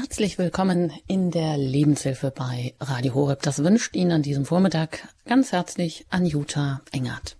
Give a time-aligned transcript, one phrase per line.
[0.00, 3.42] Herzlich willkommen in der Lebenshilfe bei Radio Horeb.
[3.42, 7.36] Das wünscht Ihnen an diesem Vormittag ganz herzlich Anjuta Engert.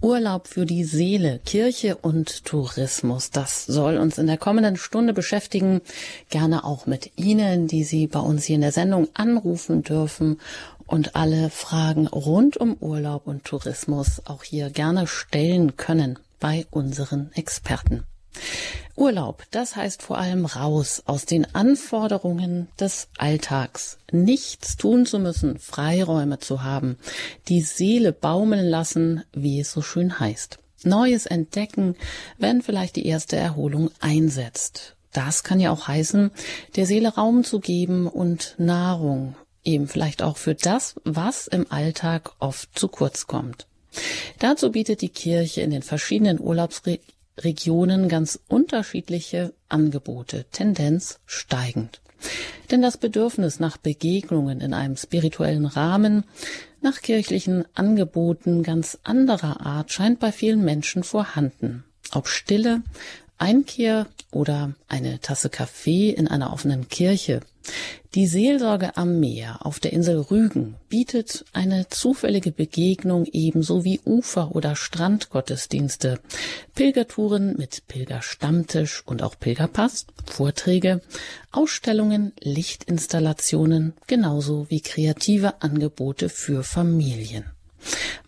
[0.00, 3.30] Urlaub für die Seele, Kirche und Tourismus.
[3.30, 5.82] Das soll uns in der kommenden Stunde beschäftigen.
[6.30, 10.40] Gerne auch mit Ihnen, die Sie bei uns hier in der Sendung anrufen dürfen
[10.86, 17.30] und alle Fragen rund um Urlaub und Tourismus auch hier gerne stellen können bei unseren
[17.34, 18.02] Experten.
[18.96, 25.58] Urlaub, das heißt vor allem raus aus den Anforderungen des Alltags, nichts tun zu müssen,
[25.58, 26.96] Freiräume zu haben,
[27.48, 30.58] die Seele baumeln lassen, wie es so schön heißt.
[30.84, 31.96] Neues entdecken,
[32.38, 34.94] wenn vielleicht die erste Erholung einsetzt.
[35.12, 36.30] Das kann ja auch heißen,
[36.76, 42.32] der Seele Raum zu geben und Nahrung, eben vielleicht auch für das, was im Alltag
[42.38, 43.66] oft zu kurz kommt.
[44.38, 46.98] Dazu bietet die Kirche in den verschiedenen Urlaubsre
[47.38, 52.00] Regionen ganz unterschiedliche Angebote, Tendenz steigend.
[52.70, 56.24] Denn das Bedürfnis nach Begegnungen in einem spirituellen Rahmen,
[56.80, 61.84] nach kirchlichen Angeboten ganz anderer Art scheint bei vielen Menschen vorhanden.
[62.12, 62.82] Ob Stille,
[63.38, 67.40] Einkehr oder eine Tasse Kaffee in einer offenen Kirche.
[68.14, 74.54] Die Seelsorge am Meer auf der Insel Rügen bietet eine zufällige Begegnung ebenso wie Ufer-
[74.54, 76.20] oder Strandgottesdienste,
[76.74, 81.00] Pilgertouren mit Pilgerstammtisch und auch Pilgerpass, Vorträge,
[81.50, 87.53] Ausstellungen, Lichtinstallationen, genauso wie kreative Angebote für Familien.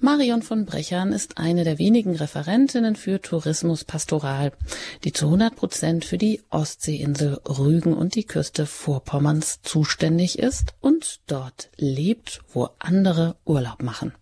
[0.01, 4.53] Marion von Brechern ist eine der wenigen Referentinnen für Tourismus Pastoral,
[5.05, 11.21] die zu 100 Prozent für die Ostseeinsel Rügen und die Küste Vorpommerns zuständig ist und
[11.27, 14.13] dort lebt, wo andere Urlaub machen.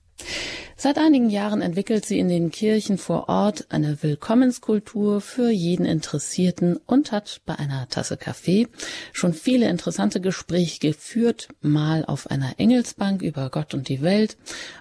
[0.84, 6.76] Seit einigen Jahren entwickelt sie in den Kirchen vor Ort eine Willkommenskultur für jeden Interessierten
[6.76, 8.68] und hat bei einer Tasse Kaffee
[9.14, 14.36] schon viele interessante Gespräche geführt, mal auf einer Engelsbank über Gott und die Welt,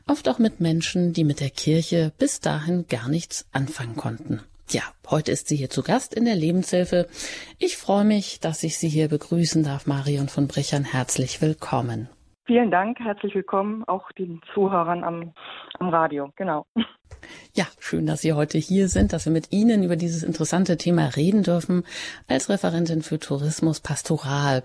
[0.06, 4.42] oft auch mit Menschen, die mit der Kirche bis dahin gar nichts anfangen konnten.
[4.72, 7.08] Ja, heute ist sie hier zu Gast in der Lebenshilfe.
[7.60, 10.83] Ich freue mich, dass ich Sie hier begrüßen darf, Marion von Brechern.
[10.83, 12.10] Herzlich willkommen.
[12.45, 15.33] Vielen Dank, herzlich willkommen auch den Zuhörern am,
[15.80, 16.33] am Radio.
[16.36, 16.65] Genau.
[17.54, 21.05] Ja, schön, dass Sie heute hier sind, dass wir mit Ihnen über dieses interessante Thema
[21.15, 21.86] reden dürfen
[22.27, 24.64] als Referentin für Tourismus Pastoral.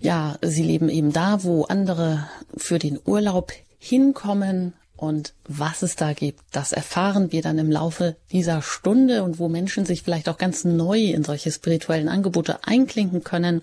[0.00, 2.26] Ja, Sie leben eben da, wo andere
[2.56, 8.16] für den Urlaub hinkommen, und was es da gibt, das erfahren wir dann im Laufe
[8.32, 13.24] dieser Stunde und wo Menschen sich vielleicht auch ganz neu in solche spirituellen Angebote einklinken
[13.24, 13.62] können.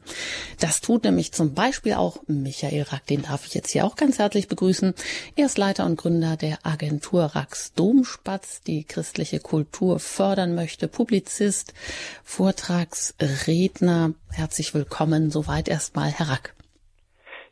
[0.59, 4.17] Das tut nämlich zum Beispiel auch Michael Rack, den darf ich jetzt hier auch ganz
[4.17, 4.95] herzlich begrüßen.
[5.35, 11.75] Er ist Leiter und Gründer der Agentur Racks Domspatz, die christliche Kultur fördern möchte, Publizist,
[12.23, 14.13] Vortragsredner.
[14.31, 15.29] Herzlich willkommen.
[15.29, 16.55] Soweit erstmal, Herr Rack.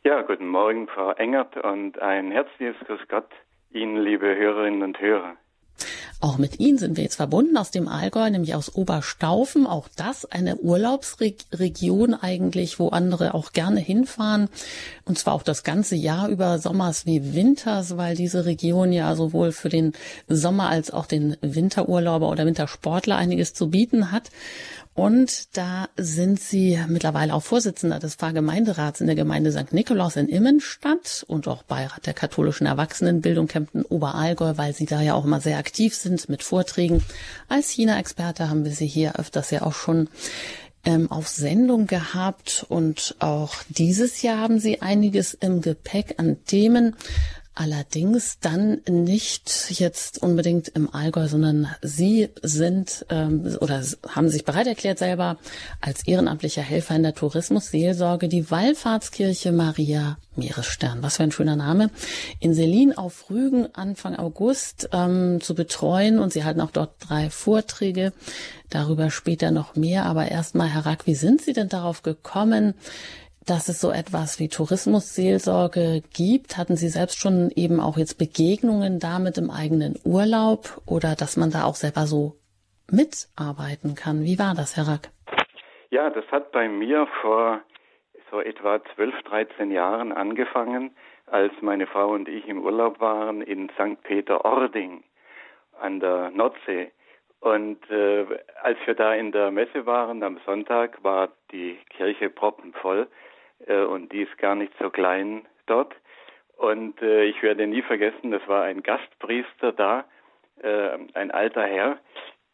[0.02, 3.28] Ja, guten Morgen, Frau Engert, und ein herzliches Grüß Gott
[3.76, 5.34] Ihnen, liebe Hörerinnen und Hörer.
[6.18, 9.66] Auch mit Ihnen sind wir jetzt verbunden aus dem Allgäu, nämlich aus Oberstaufen.
[9.66, 14.48] Auch das eine Urlaubsregion eigentlich, wo andere auch gerne hinfahren.
[15.04, 19.52] Und zwar auch das ganze Jahr über, Sommers wie Winters, weil diese Region ja sowohl
[19.52, 19.92] für den
[20.26, 24.30] Sommer als auch den Winterurlauber oder Wintersportler einiges zu bieten hat.
[24.96, 29.74] Und da sind Sie mittlerweile auch Vorsitzender des Pfarrgemeinderats in der Gemeinde St.
[29.74, 35.12] Nikolaus in Immenstadt und auch Beirat der katholischen Erwachsenenbildung Kempten Oberallgäu, weil Sie da ja
[35.12, 37.04] auch immer sehr aktiv sind mit Vorträgen.
[37.46, 40.08] Als China-Experte haben wir Sie hier öfters ja auch schon
[40.86, 46.96] ähm, auf Sendung gehabt und auch dieses Jahr haben Sie einiges im Gepäck an Themen.
[47.58, 54.66] Allerdings dann nicht jetzt unbedingt im Allgäu, sondern Sie sind ähm, oder haben sich bereit
[54.66, 55.38] erklärt selber
[55.80, 60.98] als ehrenamtlicher Helfer in der Tourismusseelsorge die Wallfahrtskirche Maria Meeresstern.
[61.02, 61.88] Was für ein schöner Name.
[62.40, 67.30] In Selin auf Rügen Anfang August ähm, zu betreuen und Sie halten auch dort drei
[67.30, 68.12] Vorträge.
[68.68, 70.04] Darüber später noch mehr.
[70.04, 72.74] Aber erstmal, Herr Rack, wie sind Sie denn darauf gekommen?
[73.46, 76.58] Dass es so etwas wie Tourismusseelsorge gibt?
[76.58, 81.50] Hatten Sie selbst schon eben auch jetzt Begegnungen damit im eigenen Urlaub oder dass man
[81.50, 82.34] da auch selber so
[82.90, 84.22] mitarbeiten kann?
[84.22, 85.10] Wie war das, Herr Rack?
[85.90, 87.60] Ja, das hat bei mir vor
[88.30, 90.96] so etwa 12, 13 Jahren angefangen,
[91.26, 94.02] als meine Frau und ich im Urlaub waren in St.
[94.02, 95.04] Peter-Ording
[95.80, 96.90] an der Nordsee.
[97.40, 98.26] Und äh,
[98.62, 103.06] als wir da in der Messe waren am Sonntag, war die Kirche proppenvoll
[103.66, 105.94] äh, und die ist gar nicht so klein dort.
[106.56, 110.04] Und äh, ich werde nie vergessen, das war ein Gastpriester da,
[110.62, 111.98] äh, ein alter Herr,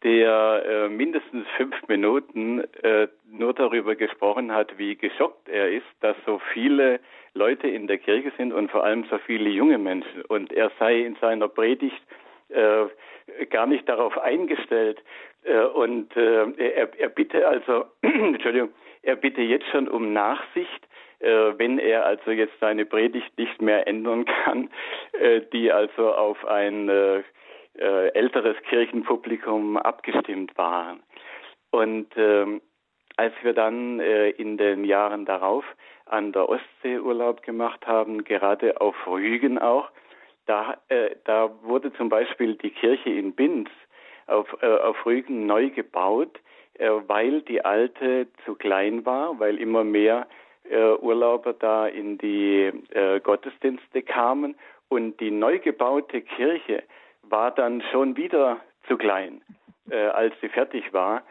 [0.03, 6.17] der äh, mindestens fünf Minuten äh, nur darüber gesprochen hat, wie geschockt er ist, dass
[6.25, 6.99] so viele
[7.33, 10.23] Leute in der Kirche sind und vor allem so viele junge Menschen.
[10.23, 12.01] Und er sei in seiner Predigt
[12.49, 12.85] äh,
[13.49, 15.01] gar nicht darauf eingestellt.
[15.43, 18.69] Äh, und äh, er, er bitte also, Entschuldigung,
[19.03, 20.87] er bitte jetzt schon um Nachsicht,
[21.23, 24.69] äh, wenn er also jetzt seine Predigt nicht mehr ändern kann,
[25.13, 27.23] äh, die also auf ein äh,
[27.75, 31.01] älteres Kirchenpublikum abgestimmt waren.
[31.71, 32.61] Und ähm,
[33.15, 35.63] als wir dann in den Jahren darauf
[36.05, 39.89] an der Ostsee Urlaub gemacht haben, gerade auf Rügen auch,
[40.47, 40.77] da,
[41.25, 43.69] da wurde zum Beispiel die Kirche in Binz
[44.25, 46.39] auf, auf Rügen neu gebaut,
[46.79, 50.27] weil die alte zu klein war, weil immer mehr
[50.69, 54.55] äh, Urlauber da in die äh, Gottesdienste kamen
[54.89, 56.83] und die neu gebaute Kirche
[57.23, 59.41] war dann schon wieder zu klein,
[59.89, 61.23] äh, als sie fertig war.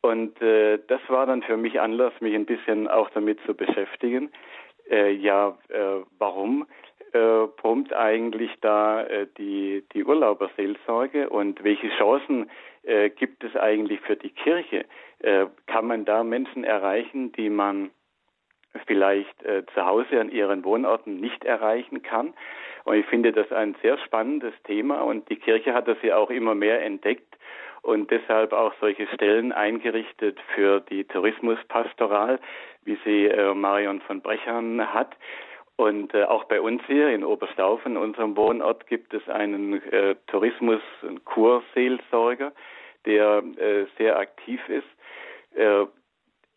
[0.00, 4.30] Und äh, das war dann für mich Anlass, mich ein bisschen auch damit zu beschäftigen.
[4.90, 6.66] Äh, ja, äh, warum
[7.12, 12.50] äh, brummt eigentlich da äh, die, die Urlauberseelsorge und welche Chancen
[12.88, 14.84] äh, gibt es eigentlich für die Kirche?
[15.20, 17.90] Äh, kann man da Menschen erreichen, die man
[18.86, 22.34] vielleicht äh, zu Hause an ihren Wohnorten nicht erreichen kann?
[22.84, 26.30] Und ich finde das ein sehr spannendes Thema und die Kirche hat das ja auch
[26.30, 27.36] immer mehr entdeckt
[27.82, 32.40] und deshalb auch solche Stellen eingerichtet für die Tourismuspastoral,
[32.84, 35.16] wie sie äh, Marion von Brechern hat.
[35.76, 40.82] Und äh, auch bei uns hier in Oberstaufen, unserem Wohnort, gibt es einen äh, Tourismus-
[41.02, 42.52] und Kurseelsorger,
[43.08, 45.58] der äh, sehr aktiv ist.
[45.58, 45.86] Äh,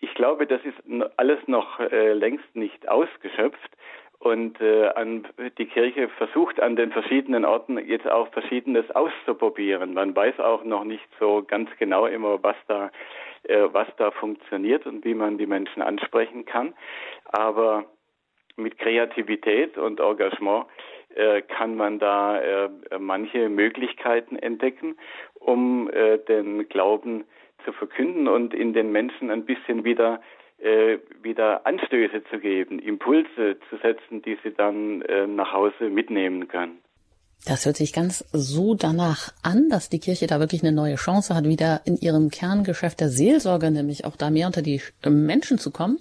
[0.02, 0.78] ich glaube, das ist
[1.18, 3.72] alles noch äh, längst nicht ausgeschöpft.
[4.20, 5.28] Und äh, an,
[5.58, 9.96] die Kirche versucht an den verschiedenen Orten jetzt auch Verschiedenes auszuprobieren.
[9.96, 12.92] Man weiß auch noch nicht so ganz genau immer, was da,
[13.44, 16.76] äh, was da funktioniert und wie man die Menschen ansprechen kann.
[17.32, 17.86] Aber
[18.58, 20.66] mit Kreativität und Engagement
[21.16, 22.70] äh, kann man da äh,
[23.00, 24.96] manche Möglichkeiten entdecken,
[25.36, 27.26] um äh, den Glauben
[27.66, 30.22] zu verkünden und in den Menschen ein bisschen wieder
[31.24, 35.00] wieder Anstöße zu geben, Impulse zu setzen, die sie dann
[35.36, 36.78] nach Hause mitnehmen können.
[37.46, 41.34] Das hört sich ganz so danach an, dass die Kirche da wirklich eine neue Chance
[41.34, 45.72] hat, wieder in ihrem Kerngeschäft der Seelsorge, nämlich auch da mehr unter die Menschen zu
[45.72, 45.98] kommen.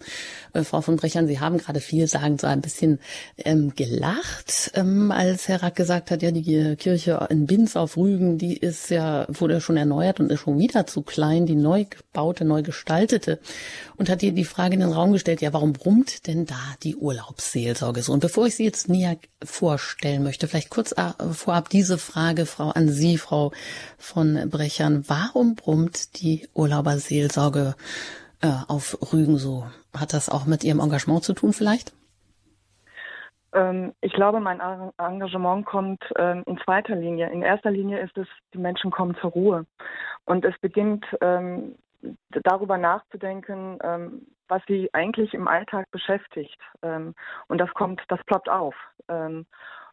[0.53, 2.99] Äh, Frau von Brechern, Sie haben gerade viel sagen, so ein bisschen
[3.39, 8.37] ähm, gelacht, ähm, als Herr Rack gesagt hat, ja, die Kirche in Binz auf Rügen,
[8.37, 12.45] die ist ja, wurde schon erneuert und ist schon wieder zu klein, die neu gebaute,
[12.45, 13.39] neu gestaltete.
[13.97, 16.97] Und hat ihr die Frage in den Raum gestellt, ja, warum brummt denn da die
[16.97, 18.13] Urlaubsseelsorge so?
[18.13, 22.71] Und bevor ich sie jetzt näher vorstellen möchte, vielleicht kurz äh, vorab diese Frage, Frau,
[22.71, 23.53] an Sie, Frau
[23.99, 25.05] von Brechern.
[25.09, 27.75] Warum brummt die Urlauberseelsorge
[28.43, 29.67] äh, auf Rügen so?
[29.97, 31.93] Hat das auch mit Ihrem Engagement zu tun vielleicht?
[33.53, 34.61] Ähm, ich glaube, mein
[34.99, 37.31] Engagement kommt ähm, in zweiter Linie.
[37.31, 39.67] In erster Linie ist es, die Menschen kommen zur Ruhe.
[40.25, 41.75] Und es beginnt ähm,
[42.31, 43.79] darüber nachzudenken,
[44.49, 46.59] was sie eigentlich im Alltag beschäftigt.
[46.81, 48.75] Und das kommt, das ploppt auf.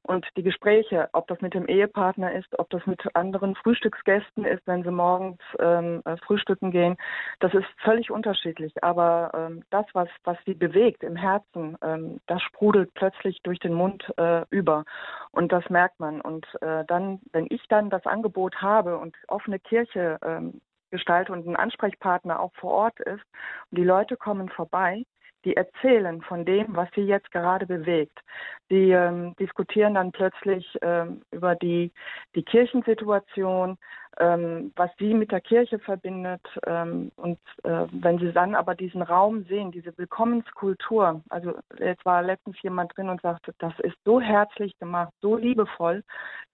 [0.08, 4.66] Und die Gespräche, ob das mit dem Ehepartner ist, ob das mit anderen Frühstücksgästen ist,
[4.66, 6.96] wenn sie morgens ähm, äh, frühstücken gehen,
[7.40, 8.74] das ist völlig unterschiedlich.
[8.84, 13.74] Aber ähm, das, was, was sie bewegt im Herzen, ähm, das sprudelt plötzlich durch den
[13.74, 14.86] Mund äh, über.
[15.32, 16.22] Und das merkt man.
[16.22, 21.46] Und äh, dann, wenn ich dann das Angebot habe und offene Kirche ähm, gestalte und
[21.46, 23.24] ein Ansprechpartner auch vor Ort ist
[23.72, 25.04] und die Leute kommen vorbei,
[25.48, 28.20] die erzählen von dem, was sie jetzt gerade bewegt.
[28.70, 31.94] Die ähm, diskutieren dann plötzlich ähm, über die,
[32.36, 33.78] die Kirchensituation,
[34.20, 36.42] ähm, was sie mit der Kirche verbindet.
[36.66, 42.22] Ähm, und äh, wenn sie dann aber diesen Raum sehen, diese Willkommenskultur, also jetzt war
[42.24, 46.04] letztens jemand drin und sagte, das ist so herzlich gemacht, so liebevoll,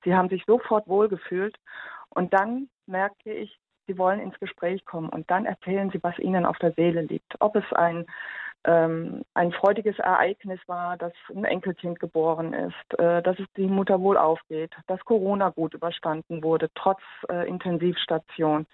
[0.04, 1.56] sie haben sich sofort wohlgefühlt.
[2.10, 3.58] Und dann merke ich,
[3.88, 7.34] sie wollen ins Gespräch kommen und dann erzählen sie, was ihnen auf der Seele liegt.
[7.40, 8.06] Ob es ein
[8.66, 14.00] ähm, ein freudiges Ereignis war, dass ein Enkelkind geboren ist, äh, dass es die Mutter
[14.00, 18.66] wohl aufgeht, dass Corona gut überstanden wurde, trotz äh, Intensivstation,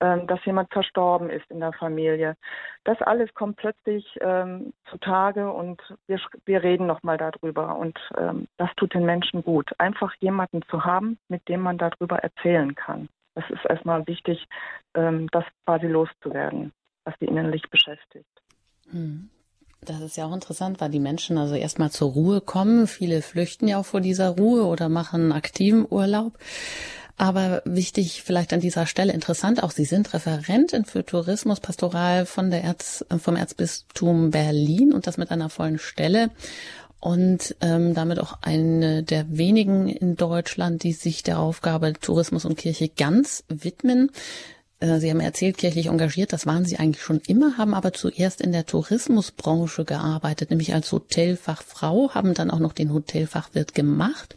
[0.00, 2.36] ähm, dass jemand verstorben ist in der Familie.
[2.84, 8.70] Das alles kommt plötzlich ähm, zutage und wir, wir reden nochmal darüber und ähm, das
[8.76, 9.70] tut den Menschen gut.
[9.78, 13.08] Einfach jemanden zu haben, mit dem man darüber erzählen kann.
[13.34, 14.44] Das ist erstmal wichtig,
[14.94, 16.72] ähm, das quasi loszuwerden,
[17.04, 18.26] was die innerlich beschäftigt.
[18.90, 19.30] Hm.
[19.86, 22.88] Das ist ja auch interessant, weil die Menschen also erstmal zur Ruhe kommen.
[22.88, 26.32] Viele flüchten ja auch vor dieser Ruhe oder machen aktiven Urlaub.
[27.16, 32.50] Aber wichtig vielleicht an dieser Stelle interessant auch, Sie sind Referentin für Tourismus Pastoral von
[32.50, 36.30] der Erz, vom Erzbistum Berlin und das mit einer vollen Stelle
[36.98, 42.58] und ähm, damit auch eine der wenigen in Deutschland, die sich der Aufgabe Tourismus und
[42.58, 44.10] Kirche ganz widmen.
[44.80, 48.40] Äh, Sie haben erzählt, kirchlich engagiert, das waren Sie eigentlich schon immer, haben aber zuerst
[48.40, 54.36] in der Tourismusbranche gearbeitet, nämlich als Hotelfachfrau, haben dann auch noch den Hotelfachwirt gemacht.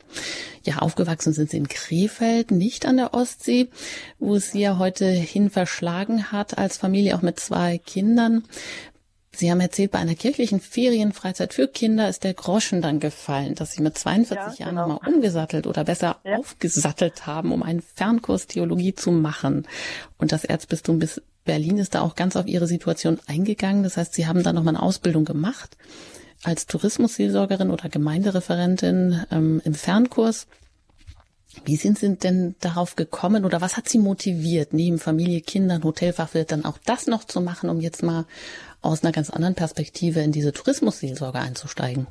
[0.64, 3.70] Ja, aufgewachsen sind Sie in Krefeld, nicht an der Ostsee,
[4.18, 8.44] wo es Sie ja heute hin verschlagen hat, als Familie auch mit zwei Kindern.
[9.40, 13.72] Sie haben erzählt, bei einer kirchlichen Ferienfreizeit für Kinder ist der Groschen dann gefallen, dass
[13.72, 14.88] Sie mit 42 ja, Jahren genau.
[14.90, 16.38] nochmal umgesattelt oder besser ja.
[16.38, 19.66] aufgesattelt haben, um einen Fernkurs Theologie zu machen.
[20.18, 23.84] Und das Erzbistum bis Berlin ist da auch ganz auf Ihre Situation eingegangen.
[23.84, 25.78] Das heißt, Sie haben da nochmal eine Ausbildung gemacht
[26.44, 30.48] als Tourismusseelsorgerin oder Gemeindereferentin ähm, im Fernkurs.
[31.66, 36.52] Wie sind Sie denn darauf gekommen oder was hat Sie motiviert, neben Familie, Kindern, Hotelfachwirt
[36.52, 38.26] dann auch das noch zu machen, um jetzt mal
[38.82, 42.08] aus einer ganz anderen Perspektive in diese Tourismusseelsorge einzusteigen?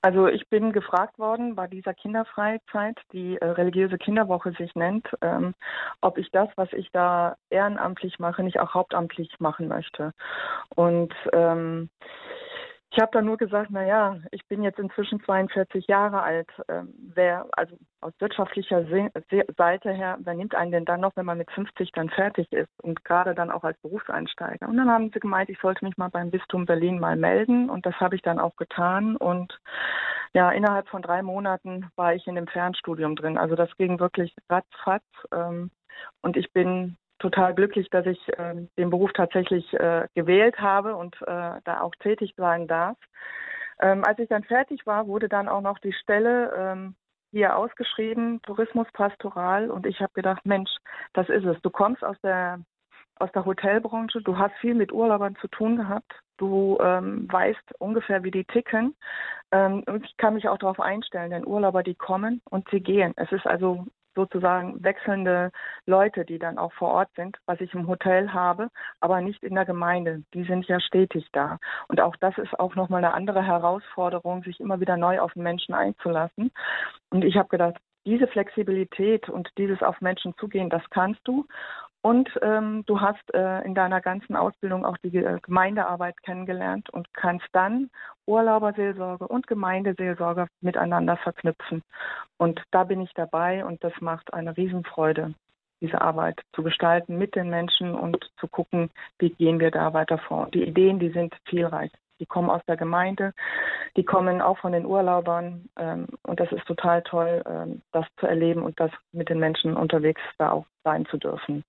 [0.00, 5.54] Also ich bin gefragt worden bei dieser Kinderfreizeit, die äh, religiöse Kinderwoche sich nennt, ähm,
[6.00, 10.12] ob ich das, was ich da ehrenamtlich mache, nicht auch hauptamtlich machen möchte.
[10.76, 11.90] Und ähm,
[12.90, 16.48] ich habe dann nur gesagt, na ja, ich bin jetzt inzwischen 42 Jahre alt.
[16.68, 18.86] Ähm, wer, also aus wirtschaftlicher
[19.56, 22.70] Seite her, wer nimmt einen denn dann noch, wenn man mit 50 dann fertig ist
[22.82, 24.68] und gerade dann auch als Berufseinsteiger?
[24.68, 27.84] Und dann haben sie gemeint, ich sollte mich mal beim Bistum Berlin mal melden und
[27.84, 29.58] das habe ich dann auch getan und
[30.32, 33.38] ja, innerhalb von drei Monaten war ich in dem Fernstudium drin.
[33.38, 35.70] Also das ging wirklich ratzfatz ähm,
[36.22, 41.16] und ich bin total glücklich, dass ich äh, den Beruf tatsächlich äh, gewählt habe und
[41.22, 42.96] äh, da auch tätig sein darf.
[43.80, 46.94] Ähm, als ich dann fertig war, wurde dann auch noch die Stelle ähm,
[47.30, 49.70] hier ausgeschrieben, Tourismuspastoral.
[49.70, 50.70] Und ich habe gedacht, Mensch,
[51.12, 51.60] das ist es.
[51.62, 52.60] Du kommst aus der
[53.20, 58.22] aus der Hotelbranche, du hast viel mit Urlaubern zu tun gehabt, du ähm, weißt ungefähr,
[58.22, 58.94] wie die ticken.
[59.50, 63.12] Ähm, und ich kann mich auch darauf einstellen, denn Urlauber, die kommen und sie gehen.
[63.16, 63.86] Es ist also
[64.18, 65.52] sozusagen wechselnde
[65.86, 69.54] Leute, die dann auch vor Ort sind, was ich im Hotel habe, aber nicht in
[69.54, 70.24] der Gemeinde.
[70.34, 71.58] Die sind ja stetig da.
[71.86, 75.44] Und auch das ist auch nochmal eine andere Herausforderung, sich immer wieder neu auf den
[75.44, 76.50] Menschen einzulassen.
[77.10, 81.46] Und ich habe gedacht, diese Flexibilität und dieses auf Menschen zugehen, das kannst du.
[82.00, 87.12] Und ähm, du hast äh, in deiner ganzen Ausbildung auch die äh, Gemeindearbeit kennengelernt und
[87.12, 87.90] kannst dann
[88.26, 91.82] Urlauberseelsorge und Gemeindeseelsorge miteinander verknüpfen.
[92.36, 95.34] Und da bin ich dabei und das macht eine Riesenfreude,
[95.80, 100.18] diese Arbeit zu gestalten mit den Menschen und zu gucken, wie gehen wir da weiter
[100.18, 100.48] vor.
[100.54, 101.90] Die Ideen, die sind vielreich.
[102.20, 103.32] Die kommen aus der Gemeinde,
[103.96, 105.68] die kommen auch von den Urlaubern.
[105.76, 109.76] Ähm, und das ist total toll, ähm, das zu erleben und das mit den Menschen
[109.76, 111.64] unterwegs da auch sein zu dürfen.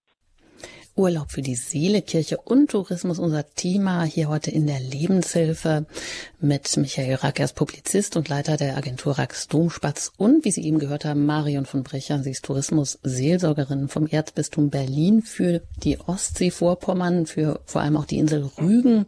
[1.00, 5.86] Urlaub für die Seele, Kirche und Tourismus unser Thema hier heute in der Lebenshilfe
[6.41, 7.39] mit Michael Rack.
[7.39, 11.25] Er ist Publizist und Leiter der Agentur Racks Domspatz und wie Sie eben gehört haben,
[11.25, 12.22] Marion von Brecher.
[12.22, 18.50] Sie ist Tourismus-Seelsorgerin vom Erzbistum Berlin für die Ostsee-Vorpommern, für vor allem auch die Insel
[18.60, 19.06] Rügen.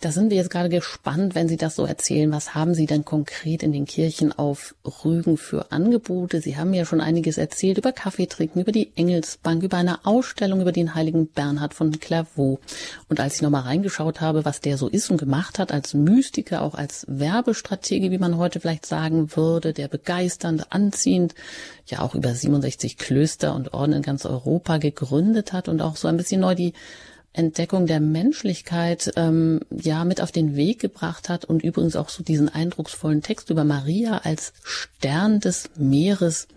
[0.00, 2.30] Da sind wir jetzt gerade gespannt, wenn Sie das so erzählen.
[2.30, 6.40] Was haben Sie denn konkret in den Kirchen auf Rügen für Angebote?
[6.40, 10.60] Sie haben ja schon einiges erzählt über Kaffee trinken, über die Engelsbank, über eine Ausstellung
[10.60, 12.60] über den heiligen Bernhard von Clairvaux.
[13.08, 16.62] Und als ich nochmal reingeschaut habe, was der so ist und gemacht hat, als Mystiker,
[16.62, 21.34] auch als Werbestrategie, wie man heute vielleicht sagen würde, der begeisternd, anziehend,
[21.86, 26.06] ja auch über 67 Klöster und Orden in ganz Europa gegründet hat und auch so
[26.06, 26.72] ein bisschen neu die
[27.32, 32.22] Entdeckung der Menschlichkeit ähm, ja mit auf den Weg gebracht hat und übrigens auch so
[32.22, 36.48] diesen eindrucksvollen Text über Maria als Stern des Meeres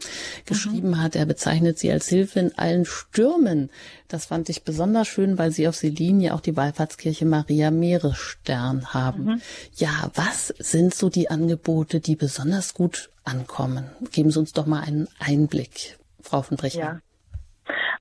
[0.46, 1.02] geschrieben mhm.
[1.02, 1.16] hat.
[1.16, 3.70] Er bezeichnet sie als Hilfe in allen Stürmen.
[4.08, 8.94] Das fand ich besonders schön, weil sie auf Selin ja auch die Wallfahrtskirche Maria Meeresstern
[8.94, 9.26] haben.
[9.26, 9.42] Mhm.
[9.76, 13.92] Ja, was sind so die Angebote, die besonders gut ankommen?
[14.12, 16.80] Geben Sie uns doch mal einen Einblick, Frau von Brecher.
[16.80, 17.02] Ja.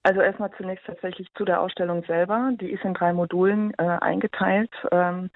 [0.02, 2.50] Also erstmal zunächst tatsächlich zu der Ausstellung selber.
[2.60, 5.30] Die ist in drei Modulen äh, eingeteilt ähm,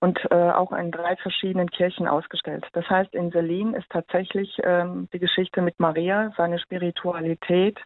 [0.00, 2.66] und äh, auch in drei verschiedenen Kirchen ausgestellt.
[2.72, 7.78] Das heißt, in Selin ist tatsächlich ähm, die Geschichte mit Maria, seine Spiritualität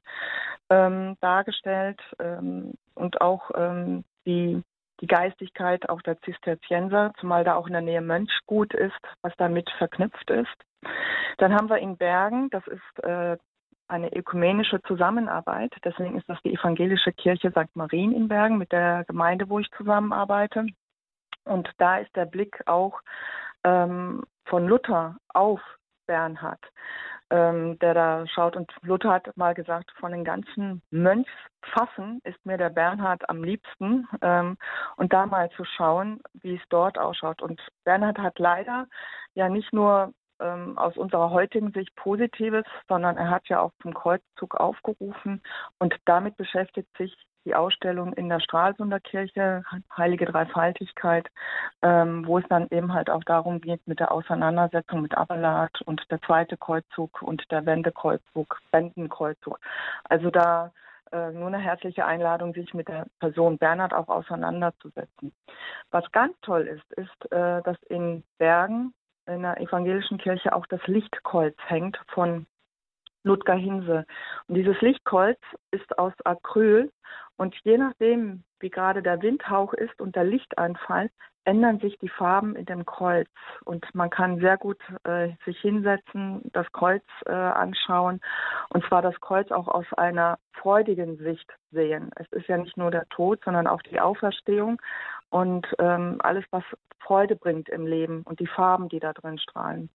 [0.71, 4.63] ähm, dargestellt ähm, und auch ähm, die
[5.01, 9.69] die Geistigkeit auch der Zisterzienser, zumal da auch in der Nähe Mönchgut ist, was damit
[9.77, 10.57] verknüpft ist.
[11.39, 13.37] Dann haben wir in Bergen, das ist äh,
[13.95, 15.73] eine ökumenische Zusammenarbeit.
[15.85, 17.75] Deswegen ist das die evangelische Kirche St.
[17.75, 20.67] Marien in Bergen mit der Gemeinde, wo ich zusammenarbeite.
[21.45, 23.01] Und da ist der Blick auch
[23.65, 25.61] ähm, von Luther auf
[26.07, 26.61] Bernhard.
[27.31, 28.57] ähm, der da schaut.
[28.57, 34.07] Und Luther hat mal gesagt, von den ganzen Mönchsfassen ist mir der Bernhard am liebsten.
[34.23, 34.57] Ähm,
[34.97, 37.43] und da mal zu schauen, wie es dort ausschaut.
[37.43, 38.87] Und Bernhard hat leider
[39.35, 40.13] ja nicht nur
[40.45, 45.43] ähm, aus unserer heutigen Sicht Positives, sondern er hat ja auch zum Kreuzzug aufgerufen
[45.79, 49.65] und damit beschäftigt sich die Ausstellung in der Stralsunder Kirche,
[49.97, 51.29] Heilige Dreifaltigkeit,
[51.83, 56.03] ähm, wo es dann eben halt auch darum geht mit der Auseinandersetzung mit Abelard und
[56.11, 59.61] der zweite Kreuzzug und der Wendekreuzzug, Wendenkreuzzug.
[60.05, 60.73] Also da
[61.13, 65.33] äh, nur eine herzliche Einladung, sich mit der Person Bernhard auch auseinanderzusetzen.
[65.91, 68.95] Was ganz toll ist, ist, äh, dass in Bergen
[69.27, 72.47] in der evangelischen Kirche auch das Lichtkreuz hängt von
[73.23, 74.05] Ludger Hinse.
[74.47, 75.39] Und dieses Lichtkreuz
[75.71, 76.93] ist aus Acryl
[77.37, 81.11] und je nachdem, wie gerade der Windhauch ist und der Lichteinfall,
[81.45, 83.29] ändern sich die Farben in dem Kreuz.
[83.65, 88.21] Und man kann sehr gut äh, sich hinsetzen, das Kreuz äh, anschauen
[88.71, 92.11] und zwar das Kreuz auch aus einer freudigen Sicht sehen.
[92.17, 94.81] Es ist ja nicht nur der Tod, sondern auch die Auferstehung
[95.35, 96.63] und ähm, alles, was
[97.01, 99.91] Freude bringt im Leben und die Farben, die da drin strahlen.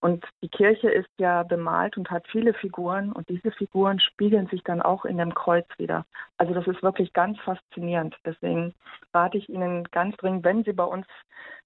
[0.00, 4.64] Und die Kirche ist ja bemalt und hat viele Figuren und diese Figuren spiegeln sich
[4.64, 6.06] dann auch in dem Kreuz wieder.
[6.38, 8.16] Also das ist wirklich ganz faszinierend.
[8.24, 8.74] Deswegen
[9.12, 11.06] rate ich Ihnen ganz dringend, wenn Sie bei uns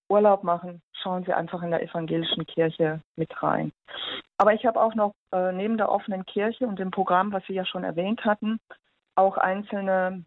[0.09, 3.71] Urlaub machen, schauen Sie einfach in der evangelischen Kirche mit rein.
[4.37, 7.55] Aber ich habe auch noch äh, neben der offenen Kirche und dem Programm, was Sie
[7.55, 8.59] ja schon erwähnt hatten,
[9.15, 10.25] auch einzelne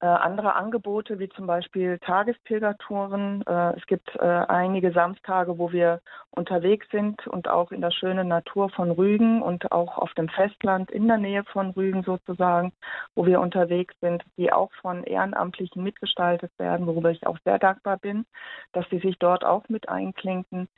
[0.00, 3.42] äh, andere Angebote, wie zum Beispiel Tagespilgertouren.
[3.46, 8.28] Äh, es gibt äh, einige Samstage, wo wir unterwegs sind und auch in der schönen
[8.28, 12.72] Natur von Rügen und auch auf dem Festland in der Nähe von Rügen sozusagen,
[13.14, 17.96] wo wir unterwegs sind, die auch von Ehrenamtlichen mitgestaltet werden, worüber ich auch sehr dankbar
[17.96, 18.24] bin,
[18.72, 20.68] dass sie sich dort auch mit einklinken.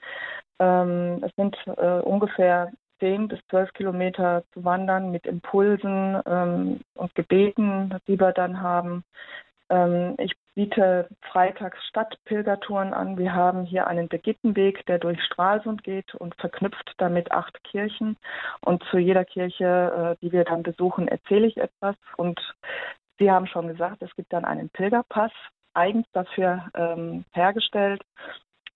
[0.58, 7.14] Ähm, es sind äh, ungefähr 10 bis 12 Kilometer zu wandern mit Impulsen ähm, und
[7.14, 9.04] Gebeten, die wir dann haben.
[9.68, 13.16] Ähm, ich biete freitags Stadtpilgertouren an.
[13.16, 18.16] Wir haben hier einen Begittenweg, der durch Stralsund geht und verknüpft damit acht Kirchen.
[18.60, 21.96] Und zu jeder Kirche, äh, die wir dann besuchen, erzähle ich etwas.
[22.16, 22.40] Und
[23.18, 25.32] Sie haben schon gesagt, es gibt dann einen Pilgerpass,
[25.74, 28.02] eigens dafür ähm, hergestellt.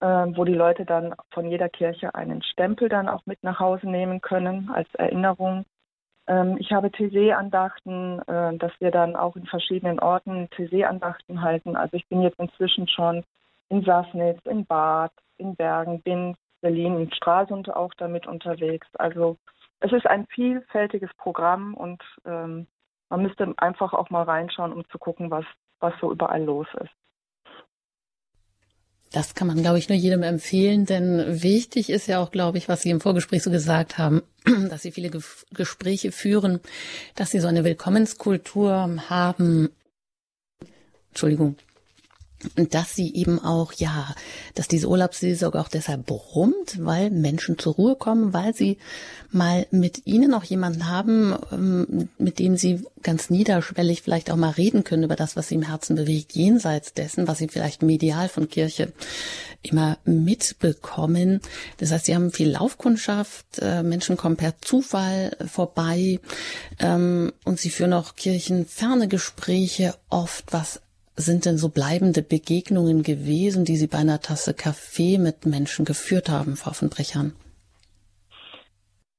[0.01, 3.89] Ähm, wo die Leute dann von jeder Kirche einen Stempel dann auch mit nach Hause
[3.89, 5.65] nehmen können als Erinnerung.
[6.27, 11.77] Ähm, ich habe TC-Andachten, äh, dass wir dann auch in verschiedenen Orten TC-Andachten halten.
[11.77, 13.23] Also ich bin jetzt inzwischen schon
[13.69, 18.87] in Sassnitz, in Bad, in Bergen, bin Berlin und Stralsund auch damit unterwegs.
[18.95, 19.37] Also
[19.79, 22.67] es ist ein vielfältiges Programm und ähm,
[23.09, 25.45] man müsste einfach auch mal reinschauen, um zu gucken, was,
[25.79, 26.91] was so überall los ist.
[29.15, 32.67] Das kann man, glaube ich, nur jedem empfehlen, denn wichtig ist ja auch, glaube ich,
[32.67, 34.21] was Sie im Vorgespräch so gesagt haben,
[34.69, 35.09] dass Sie viele
[35.53, 36.59] Gespräche führen,
[37.15, 39.69] dass Sie so eine Willkommenskultur haben.
[41.11, 41.55] Entschuldigung,
[42.55, 44.15] dass sie eben auch, ja,
[44.53, 48.77] dass diese Urlaubssaison auch deshalb brummt, weil Menschen zur Ruhe kommen, weil sie
[49.31, 54.51] mal mit ihnen auch jemanden haben, ähm, mit dem sie ganz niederschwellig vielleicht auch mal
[54.51, 58.29] reden können über das, was sie im Herzen bewegt, jenseits dessen, was sie vielleicht medial
[58.29, 58.93] von Kirche
[59.61, 61.41] immer mitbekommen.
[61.77, 66.19] Das heißt, sie haben viel Laufkundschaft, äh, Menschen kommen per Zufall vorbei
[66.79, 70.81] ähm, und sie führen auch kirchenferne Gespräche, oft was
[71.15, 76.29] sind denn so bleibende Begegnungen gewesen, die Sie bei einer Tasse Kaffee mit Menschen geführt
[76.29, 77.33] haben, Frau von Brechern?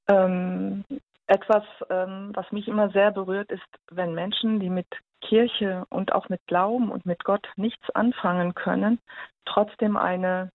[0.09, 0.85] Ähm,
[1.27, 4.87] etwas, ähm, was mich immer sehr berührt, ist, wenn Menschen, die mit
[5.21, 9.01] Kirche und auch mit Glauben und mit Gott nichts anfangen können,
[9.45, 10.51] trotzdem eine,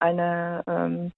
[0.00, 1.12] eine ähm,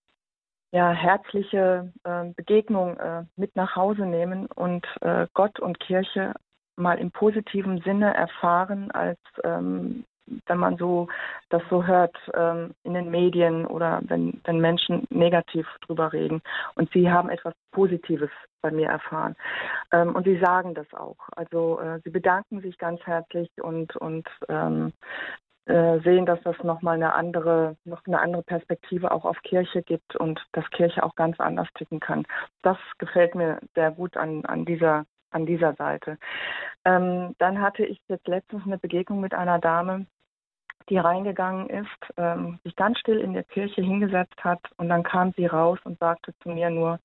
[0.72, 6.34] ja, herzliche äh, Begegnung äh, mit nach Hause nehmen und äh, Gott und Kirche
[6.78, 10.04] mal im positiven Sinne erfahren, als ähm,
[10.46, 11.08] wenn man so
[11.48, 16.42] das so hört ähm, in den Medien oder wenn, wenn Menschen negativ drüber reden.
[16.74, 19.36] Und sie haben etwas Positives bei mir erfahren.
[19.92, 21.16] Ähm, und sie sagen das auch.
[21.36, 24.92] Also äh, sie bedanken sich ganz herzlich und, und ähm,
[25.66, 30.16] äh, sehen, dass das nochmal eine andere, noch eine andere Perspektive auch auf Kirche gibt
[30.16, 32.26] und dass Kirche auch ganz anders ticken kann.
[32.62, 36.18] Das gefällt mir sehr gut an, an dieser an dieser Seite.
[36.84, 40.06] Ähm, dann hatte ich jetzt letztens eine Begegnung mit einer Dame,
[40.88, 45.32] die reingegangen ist, ähm, sich ganz still in der Kirche hingesetzt hat und dann kam
[45.36, 46.98] sie raus und sagte zu mir nur,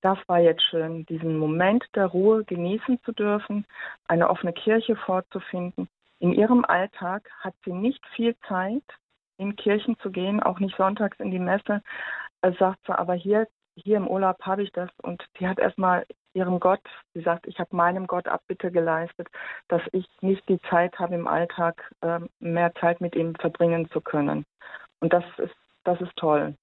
[0.00, 3.66] das war jetzt schön, diesen Moment der Ruhe genießen zu dürfen,
[4.06, 5.88] eine offene Kirche vorzufinden.
[6.18, 8.84] In ihrem Alltag hat sie nicht viel Zeit,
[9.38, 11.82] in Kirchen zu gehen, auch nicht sonntags in die Messe.
[12.42, 16.06] Also sagt sie, aber hier hier im Urlaub habe ich das und die hat erstmal
[16.34, 16.82] ihrem Gott,
[17.14, 19.28] sie sagt, ich habe meinem Gott Abbitte geleistet,
[19.68, 24.00] dass ich nicht die Zeit habe im Alltag, äh, mehr Zeit mit ihm verbringen zu
[24.00, 24.44] können.
[25.00, 26.54] Und das ist, das ist toll.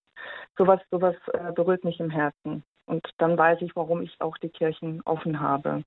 [0.57, 2.63] Sowas, sowas äh, berührt mich im Herzen.
[2.85, 5.83] Und dann weiß ich, warum ich auch die Kirchen offen habe.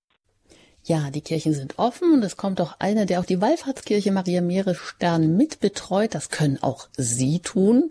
[0.87, 4.43] Ja, die Kirchen sind offen und es kommt auch einer, der auch die Wallfahrtskirche Maria
[4.43, 6.15] Meeresstern mitbetreut.
[6.15, 7.89] Das können auch Sie tun,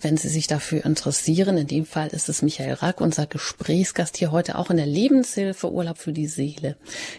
[0.00, 1.58] wenn Sie sich dafür interessieren.
[1.58, 5.72] In dem Fall ist es Michael Rack, unser Gesprächsgast hier heute auch in der Lebenshilfe
[5.72, 6.76] Urlaub für die Seele,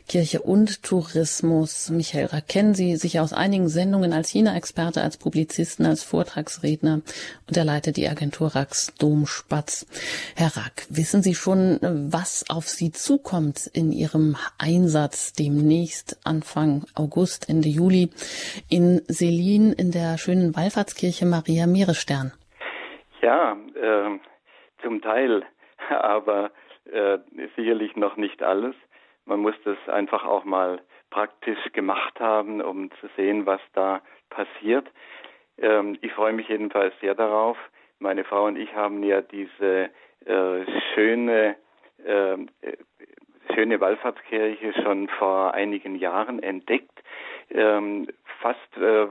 [0.07, 1.89] Kirche und Tourismus.
[1.89, 7.01] Michael Rack kennen Sie sicher aus einigen Sendungen als China-Experte, als Publizisten, als Vortragsredner
[7.45, 9.85] und er leitet die Agentur Racks Domspatz.
[10.35, 11.79] Herr Rack, wissen Sie schon,
[12.09, 18.09] was auf Sie zukommt in Ihrem Einsatz Einsatz demnächst Anfang August, Ende Juli
[18.69, 22.31] in Selin in der schönen Wallfahrtskirche Maria Meeresstern.
[23.21, 24.19] Ja, äh,
[24.83, 25.43] zum Teil,
[25.89, 26.51] aber
[26.91, 27.17] äh,
[27.55, 28.75] sicherlich noch nicht alles.
[29.25, 34.87] Man muss das einfach auch mal praktisch gemacht haben, um zu sehen, was da passiert.
[35.57, 37.57] Ähm, ich freue mich jedenfalls sehr darauf.
[37.97, 39.89] Meine Frau und ich haben ja diese
[40.25, 41.55] äh, schöne
[42.05, 42.37] äh,
[43.53, 47.03] schöne Wallfahrtskirche schon vor einigen Jahren entdeckt.
[47.49, 48.07] Ähm,
[48.41, 49.07] fast äh,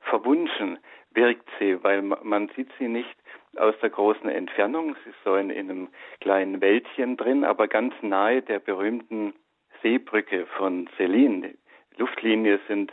[0.00, 0.78] verwunschen
[1.12, 3.16] wirkt sie, weil man sieht sie nicht
[3.56, 4.96] aus der großen Entfernung.
[5.02, 5.88] Sie ist so in, in einem
[6.20, 9.34] kleinen Wäldchen drin, aber ganz nahe der berühmten
[9.82, 11.56] Seebrücke von Selin.
[11.96, 12.92] Luftlinie sind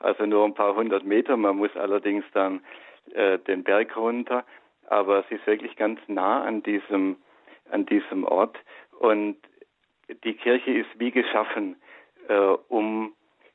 [0.00, 1.36] also nur ein paar hundert Meter.
[1.36, 2.60] Man muss allerdings dann
[3.12, 4.44] äh, den Berg runter.
[4.88, 7.16] Aber sie ist wirklich ganz nah an diesem,
[7.70, 8.58] an diesem Ort.
[8.98, 9.36] Und
[10.24, 11.76] die Kirche ist wie geschaffen,
[12.28, 12.34] äh,
[12.68, 13.14] um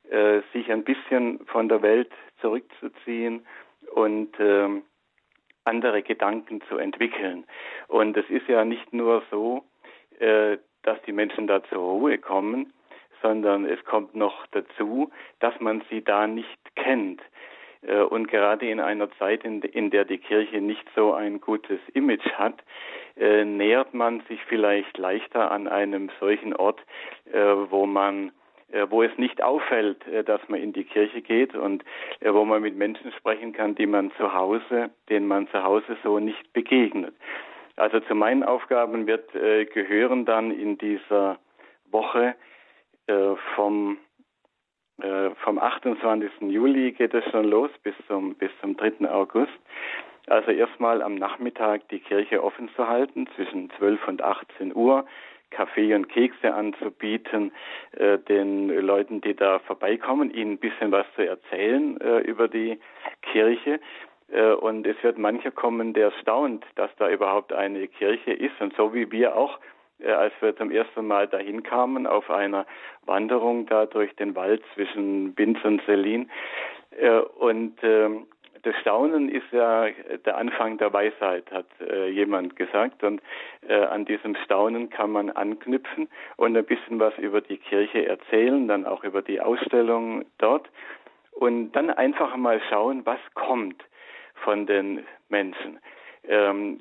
[0.10, 3.46] äh, sich ein bisschen von der Welt zurückzuziehen
[3.94, 4.70] und äh,
[5.64, 7.46] andere Gedanken zu entwickeln.
[7.88, 9.64] Und es ist ja nicht nur so,
[10.20, 12.72] äh, dass die Menschen da zur Ruhe kommen,
[13.22, 17.22] sondern es kommt noch dazu, dass man sie da nicht kennt.
[17.88, 22.28] Äh, und gerade in einer Zeit, in, der die Kirche nicht so ein gutes Image
[22.34, 22.64] hat,
[23.18, 26.80] äh, nähert man sich vielleicht leichter an einem solchen Ort,
[27.32, 28.32] äh, wo man
[28.90, 31.86] wo es nicht auffällt, dass man in die Kirche geht und
[32.20, 36.18] wo man mit Menschen sprechen kann, die man zu Hause, denen man zu Hause so
[36.20, 37.14] nicht begegnet.
[37.78, 41.38] Also zu meinen Aufgaben wird gehören dann in dieser
[41.92, 42.36] Woche
[43.56, 44.00] vom
[45.02, 46.32] äh, vom 28.
[46.42, 49.10] Juli geht es schon los bis zum, bis zum 3.
[49.10, 49.52] August.
[50.28, 55.06] Also erstmal am Nachmittag die Kirche offen zu halten zwischen 12 und 18 Uhr,
[55.52, 57.52] Kaffee und Kekse anzubieten,
[57.92, 62.80] äh, den Leuten, die da vorbeikommen, ihnen ein bisschen was zu erzählen äh, über die
[63.22, 63.80] Kirche.
[64.32, 68.60] Äh, und es wird mancher kommen, der staunt, dass da überhaupt eine Kirche ist.
[68.60, 69.60] Und so wie wir auch
[70.04, 72.66] als wir zum ersten Mal dahin kamen, auf einer
[73.06, 76.30] Wanderung da durch den Wald zwischen Binz und Selin.
[76.98, 78.28] Äh, und ähm,
[78.66, 79.88] das Staunen ist ja
[80.26, 83.04] der Anfang der Weisheit, hat äh, jemand gesagt.
[83.04, 83.22] Und
[83.68, 88.68] äh, an diesem Staunen kann man anknüpfen und ein bisschen was über die Kirche erzählen,
[88.68, 90.68] dann auch über die Ausstellung dort.
[91.32, 93.84] Und dann einfach mal schauen, was kommt
[94.34, 95.80] von den Menschen.
[96.28, 96.80] Ähm,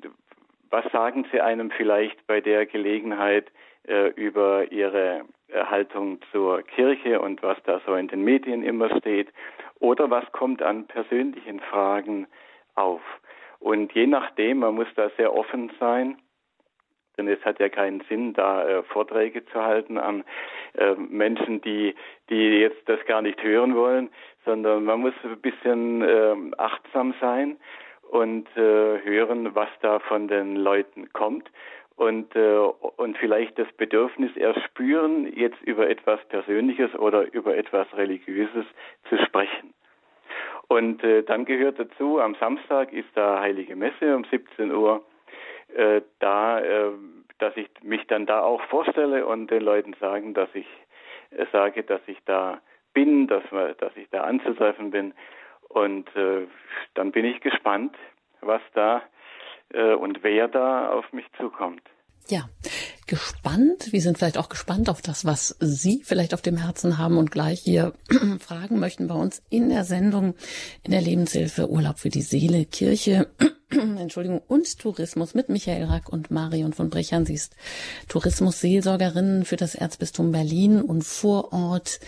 [0.69, 3.51] was sagen Sie einem vielleicht bei der Gelegenheit
[3.87, 9.31] äh, über Ihre Haltung zur Kirche und was da so in den Medien immer steht?
[9.79, 12.27] Oder was kommt an persönlichen Fragen
[12.75, 13.01] auf?
[13.59, 16.17] Und je nachdem, man muss da sehr offen sein,
[17.17, 20.23] denn es hat ja keinen Sinn, da äh, Vorträge zu halten an
[20.73, 21.95] äh, Menschen, die,
[22.29, 24.09] die jetzt das gar nicht hören wollen,
[24.43, 27.57] sondern man muss ein bisschen äh, achtsam sein
[28.15, 31.51] und äh, hören, was da von den Leuten kommt
[31.97, 32.59] und, äh,
[32.95, 38.65] und vielleicht das Bedürfnis erst spüren, jetzt über etwas Persönliches oder über etwas Religiöses
[39.09, 39.73] zu sprechen.
[40.69, 45.03] Und äh, dann gehört dazu, am Samstag ist da Heilige Messe um 17 Uhr,
[45.75, 46.91] äh, da, äh,
[47.39, 50.67] dass ich mich dann da auch vorstelle und den Leuten sagen, dass ich
[51.31, 52.61] äh, sage, dass ich da
[52.93, 53.43] bin, dass,
[53.79, 55.13] dass ich da anzutreffen bin
[55.75, 56.47] und äh,
[56.93, 57.95] dann bin ich gespannt,
[58.41, 59.03] was da
[59.73, 61.81] äh, und wer da auf mich zukommt.
[62.29, 62.49] Ja,
[63.05, 63.91] gespannt.
[63.91, 67.29] Wir sind vielleicht auch gespannt auf das, was Sie vielleicht auf dem Herzen haben und
[67.29, 67.93] gleich hier
[68.39, 70.33] fragen möchten bei uns in der Sendung
[70.83, 73.27] in der Lebenshilfe Urlaub für die Seele, Kirche,
[73.69, 77.25] Entschuldigung, und Tourismus mit Michael Rack und Marion von Brechern.
[77.25, 77.55] Sie ist
[78.07, 81.99] Tourismusseelsorgerin für das Erzbistum Berlin und vor Ort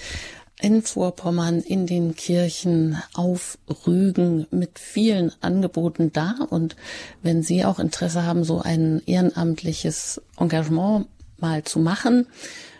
[0.59, 6.35] in Vorpommern, in den Kirchen auf Rügen mit vielen Angeboten da.
[6.49, 6.75] Und
[7.21, 12.27] wenn Sie auch Interesse haben, so ein ehrenamtliches Engagement mal zu machen,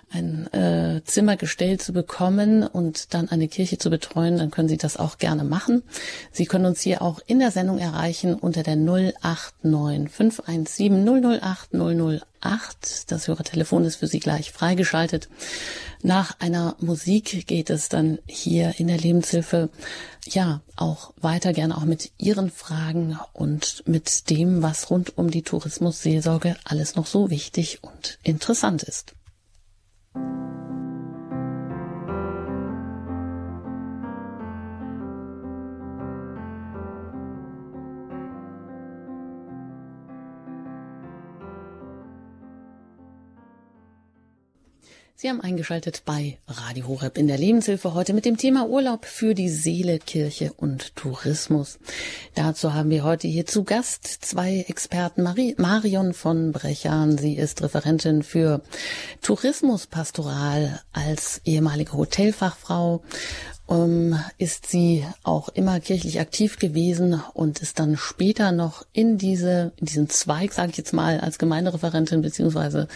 [0.09, 4.77] ein äh, Zimmer gestellt zu bekommen und dann eine Kirche zu betreuen, dann können Sie
[4.77, 5.83] das auch gerne machen.
[6.31, 11.05] Sie können uns hier auch in der Sendung erreichen unter der 089 517
[11.41, 12.25] 008 008.
[13.07, 15.29] Das Hörertelefon ist für Sie gleich freigeschaltet.
[16.01, 19.69] Nach einer Musik geht es dann hier in der Lebenshilfe
[20.25, 25.43] ja auch weiter gerne auch mit Ihren Fragen und mit dem, was rund um die
[25.43, 29.13] Tourismusseelsorge alles noch so wichtig und interessant ist.
[45.19, 49.34] Sie haben eingeschaltet bei Radio Horeb in der Lebenshilfe heute mit dem Thema Urlaub für
[49.34, 51.80] die Seele, Kirche und Tourismus.
[52.36, 55.23] Dazu haben wir heute hier zu Gast zwei Experten.
[55.23, 57.17] Marie, Marion von Brechern.
[57.17, 58.62] Sie ist Referentin für
[59.23, 63.01] Tourismuspastoral als ehemalige Hotelfachfrau
[64.38, 69.86] ist sie auch immer kirchlich aktiv gewesen und ist dann später noch in diese, in
[69.88, 72.88] diesen Zweig, sage ich jetzt mal, als Gemeindereferentin beziehungsweise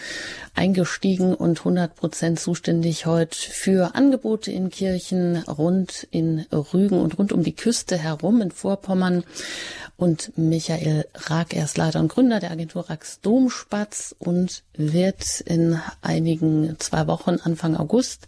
[0.54, 7.32] eingestiegen und 100 Prozent zuständig heute für Angebote in Kirchen rund in Rügen und rund
[7.32, 9.24] um die Küste herum in Vorpommern.
[9.98, 15.78] Und Michael Rack, er ist Leiter und Gründer der Agentur Rax Domspatz und wird in
[16.00, 18.26] einigen zwei Wochen Anfang August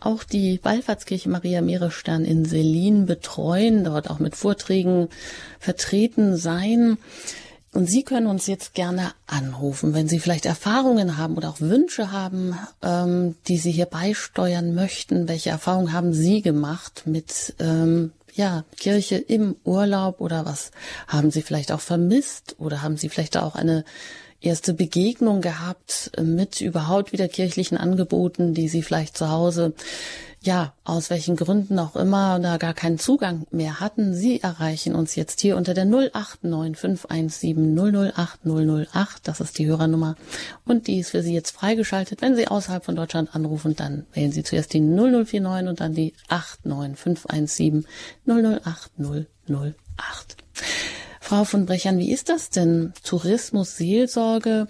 [0.00, 5.08] auch die Wallfahrtskirche Maria Meerestern in Selin betreuen, dort auch mit Vorträgen
[5.58, 6.98] vertreten sein.
[7.74, 12.12] Und Sie können uns jetzt gerne anrufen, wenn Sie vielleicht Erfahrungen haben oder auch Wünsche
[12.12, 15.28] haben, ähm, die Sie hier beisteuern möchten.
[15.28, 20.70] Welche Erfahrungen haben Sie gemacht mit ähm, ja, Kirche im Urlaub oder was
[21.08, 23.84] haben Sie vielleicht auch vermisst oder haben Sie vielleicht auch eine
[24.40, 29.74] erste Begegnung gehabt mit überhaupt wieder kirchlichen Angeboten, die Sie vielleicht zu Hause,
[30.40, 34.14] ja, aus welchen Gründen auch immer, da gar keinen Zugang mehr hatten.
[34.14, 39.26] Sie erreichen uns jetzt hier unter der 089517 008 008.
[39.26, 40.14] Das ist die Hörernummer.
[40.64, 42.22] Und die ist für Sie jetzt freigeschaltet.
[42.22, 46.14] Wenn Sie außerhalb von Deutschland anrufen, dann wählen Sie zuerst die 0049 und dann die
[46.28, 47.84] 89517
[48.26, 48.92] 008
[49.48, 50.36] 008.
[51.28, 52.94] Frau von Brechern, wie ist das denn?
[53.04, 54.66] Tourismus, Seelsorge?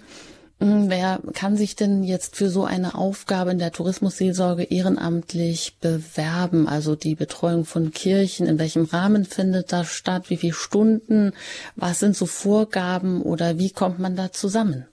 [0.59, 6.67] Hm, wer kann sich denn jetzt für so eine Aufgabe in der Tourismusseelsorge ehrenamtlich bewerben?
[6.67, 10.29] Also die Betreuung von Kirchen, in welchem Rahmen findet das statt?
[10.29, 11.31] Wie viele Stunden?
[11.77, 14.85] Was sind so Vorgaben oder wie kommt man da zusammen?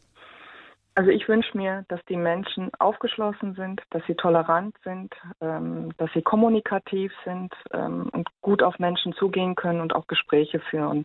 [0.99, 6.11] Also ich wünsche mir, dass die Menschen aufgeschlossen sind, dass sie tolerant sind, ähm, dass
[6.15, 11.05] sie kommunikativ sind ähm, und gut auf Menschen zugehen können und auch Gespräche führen.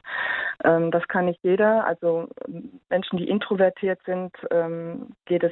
[0.63, 1.85] Ähm, das kann nicht jeder.
[1.85, 2.29] Also
[2.89, 5.51] Menschen, die introvertiert sind, ähm, geht es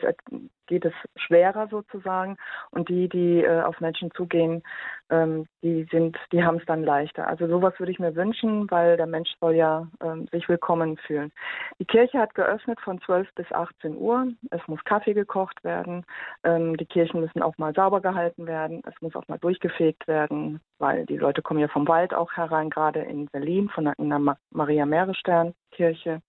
[0.67, 2.37] geht es schwerer sozusagen
[2.71, 4.63] und die, die äh, auf Menschen zugehen,
[5.09, 7.27] ähm, die sind, die haben es dann leichter.
[7.27, 11.31] Also sowas würde ich mir wünschen, weil der Mensch soll ja ähm, sich willkommen fühlen.
[11.79, 14.27] Die Kirche hat geöffnet von 12 bis 18 Uhr.
[14.51, 16.05] Es muss Kaffee gekocht werden.
[16.43, 18.81] Ähm, die Kirchen müssen auch mal sauber gehalten werden.
[18.85, 22.69] Es muss auch mal durchgefegt werden, weil die Leute kommen ja vom Wald auch herein,
[22.69, 26.21] gerade in Berlin von der, in der Maria Meerestern Kirche.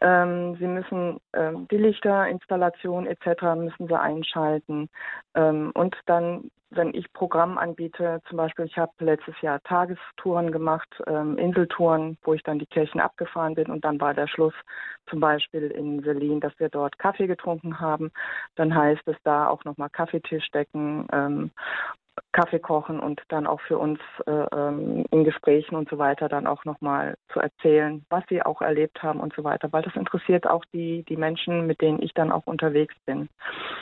[0.00, 3.42] Ähm, sie müssen ähm, die Lichterinstallation etc.
[3.56, 4.88] müssen sie einschalten.
[5.34, 10.88] Ähm, und dann, wenn ich Programm anbiete, zum Beispiel, ich habe letztes Jahr Tagestouren gemacht,
[11.06, 14.54] ähm, Inseltouren, wo ich dann die Kirchen abgefahren bin und dann war der Schluss
[15.08, 18.10] zum Beispiel in Berlin, dass wir dort Kaffee getrunken haben.
[18.56, 21.50] Dann heißt es da auch nochmal Kaffeetisch decken ähm,
[22.32, 26.46] Kaffee kochen und dann auch für uns äh, ähm, in Gesprächen und so weiter dann
[26.46, 30.46] auch nochmal zu erzählen, was sie auch erlebt haben und so weiter, weil das interessiert
[30.46, 33.28] auch die, die Menschen, mit denen ich dann auch unterwegs bin.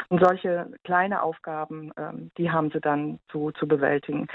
[0.09, 4.29] Und solche kleine Aufgaben, ähm, die haben sie dann zu, zu bewältigen.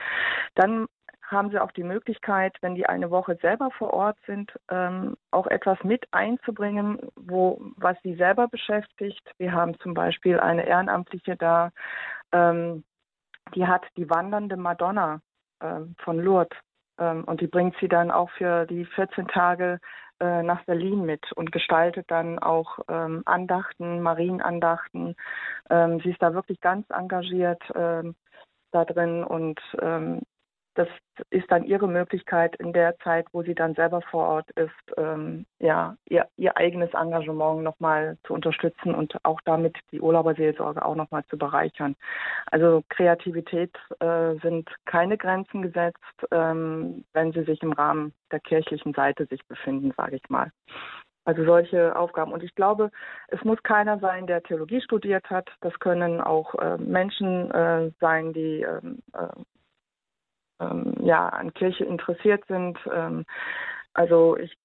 [0.56, 0.88] Dann
[1.28, 5.48] haben sie auch die Möglichkeit, wenn die eine Woche selber vor Ort sind, ähm, auch
[5.48, 9.22] etwas mit einzubringen, wo, was sie selber beschäftigt.
[9.38, 11.72] Wir haben zum Beispiel eine Ehrenamtliche da,
[12.32, 12.84] ähm,
[13.56, 15.22] die hat die wandernde Madonna
[15.60, 16.58] äh, von Lourdes
[17.00, 19.80] ähm, und die bringt sie dann auch für die 14 Tage
[20.20, 25.16] äh, nach Berlin mit und gestaltet dann auch ähm, Andachten, Marienandachten.
[25.70, 28.16] Ähm, sie ist da wirklich ganz engagiert ähm,
[28.72, 30.22] da drin und ähm,
[30.78, 30.88] das
[31.32, 35.48] ist dann ihre Möglichkeit in der Zeit, wo sie dann selber vor Ort ist, ähm,
[35.60, 41.26] ja, ihr, ihr eigenes Engagement nochmal zu unterstützen und auch damit die Urlauberseelsorge auch nochmal
[41.26, 41.96] zu bereichern.
[42.52, 45.98] Also Kreativität äh, sind keine Grenzen gesetzt,
[46.30, 50.52] ähm, wenn sie sich im Rahmen der kirchlichen Seite sich befinden, sage ich mal.
[51.26, 52.32] Also solche Aufgaben.
[52.32, 52.92] Und ich glaube,
[53.30, 55.50] es muss keiner sein, der Theologie studiert hat.
[55.60, 59.28] Das können auch äh, Menschen äh, sein, die ähm, äh,
[60.60, 62.78] ähm, ja, an Kirche interessiert sind.
[62.92, 63.26] Ähm,
[63.94, 64.56] also ich,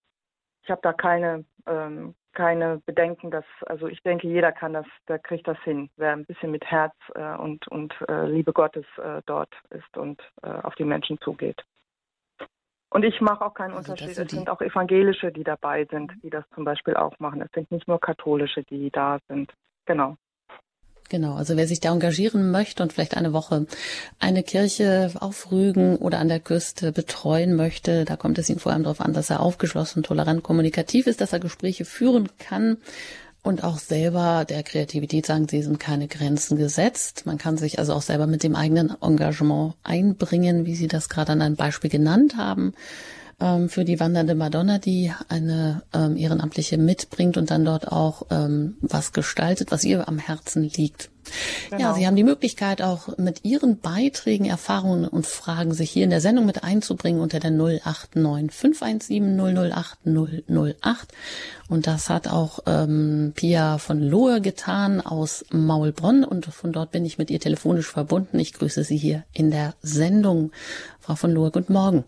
[0.63, 5.19] ich habe da keine, ähm, keine Bedenken, dass, also ich denke, jeder kann das, der
[5.19, 9.23] kriegt das hin, wer ein bisschen mit Herz äh, und, und äh, Liebe Gottes äh,
[9.27, 11.63] dort ist und äh, auf die Menschen zugeht.
[12.91, 14.19] Und ich mache auch keinen also Unterschied.
[14.19, 17.41] Es sind auch Evangelische, die dabei sind, die das zum Beispiel auch machen.
[17.41, 19.51] Es sind nicht nur Katholische, die da sind.
[19.87, 20.17] Genau.
[21.09, 23.67] Genau, also wer sich da engagieren möchte und vielleicht eine Woche
[24.19, 28.73] eine Kirche auf Rügen oder an der Küste betreuen möchte, da kommt es ihm vor
[28.73, 32.79] allem darauf an, dass er aufgeschlossen, tolerant, kommunikativ ist, dass er Gespräche führen kann
[33.43, 37.27] und auch selber der Kreativität sagen, sie sind keine Grenzen gesetzt.
[37.27, 41.33] Man kann sich also auch selber mit dem eigenen Engagement einbringen, wie Sie das gerade
[41.33, 42.73] an einem Beispiel genannt haben
[43.41, 48.77] ähm, für die wandernde Madonna, die eine ähm, Ehrenamtliche mitbringt und dann dort auch ähm,
[48.81, 51.11] was gestaltet, was ihr am Herzen liegt.
[51.71, 51.81] Genau.
[51.81, 56.11] Ja, Sie haben die Möglichkeit auch mit Ihren Beiträgen, Erfahrungen und Fragen sich hier in
[56.11, 61.09] der Sendung mit einzubringen unter der 089 517 008 008.
[61.69, 67.05] Und das hat auch ähm, Pia von Lohe getan aus Maulbronn und von dort bin
[67.05, 68.39] ich mit ihr telefonisch verbunden.
[68.39, 70.51] Ich grüße Sie hier in der Sendung.
[71.01, 72.05] Frau von Lohe, guten Morgen.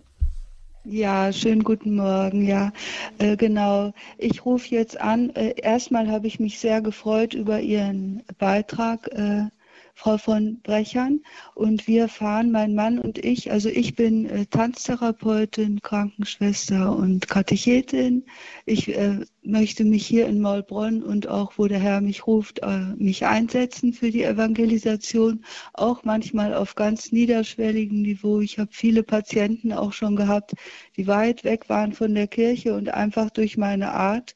[0.87, 2.43] Ja, schönen guten Morgen.
[2.47, 2.73] Ja,
[3.19, 3.93] äh, genau.
[4.19, 5.31] Ich rufe jetzt an.
[5.31, 9.09] Äh, erstmal habe ich mich sehr gefreut über Ihren Beitrag.
[9.13, 9.47] Äh,
[9.95, 11.21] Frau von Brechern.
[11.55, 18.25] Und wir fahren, mein Mann und ich, also ich bin äh, Tanztherapeutin, Krankenschwester und Katechetin.
[18.67, 22.95] Ich äh, möchte mich hier in Maulbronn und auch, wo der Herr mich ruft, äh,
[22.97, 28.41] mich einsetzen für die Evangelisation, auch manchmal auf ganz niederschwelligem Niveau.
[28.41, 30.55] Ich habe viele Patienten auch schon gehabt,
[30.97, 34.35] die weit weg waren von der Kirche und einfach durch meine Art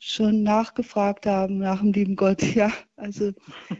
[0.00, 3.32] schon nachgefragt haben nach dem lieben Gott, ja, also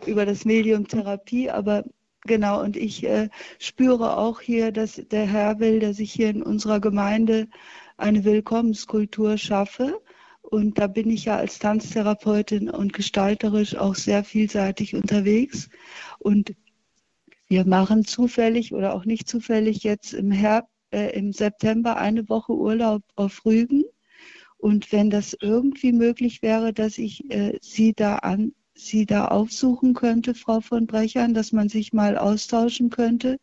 [0.07, 1.85] über das Medium Therapie, aber
[2.25, 6.43] genau, und ich äh, spüre auch hier, dass der Herr will, dass ich hier in
[6.43, 7.49] unserer Gemeinde
[7.97, 10.01] eine Willkommenskultur schaffe.
[10.43, 15.69] Und da bin ich ja als Tanztherapeutin und gestalterisch auch sehr vielseitig unterwegs.
[16.19, 16.55] Und
[17.47, 22.53] wir machen zufällig oder auch nicht zufällig jetzt im Herbst, äh, im September eine Woche
[22.53, 23.85] Urlaub auf Rügen.
[24.61, 29.95] Und wenn das irgendwie möglich wäre, dass ich äh, Sie da an, Sie da aufsuchen
[29.95, 33.39] könnte, Frau von Brechern, dass man sich mal austauschen könnte,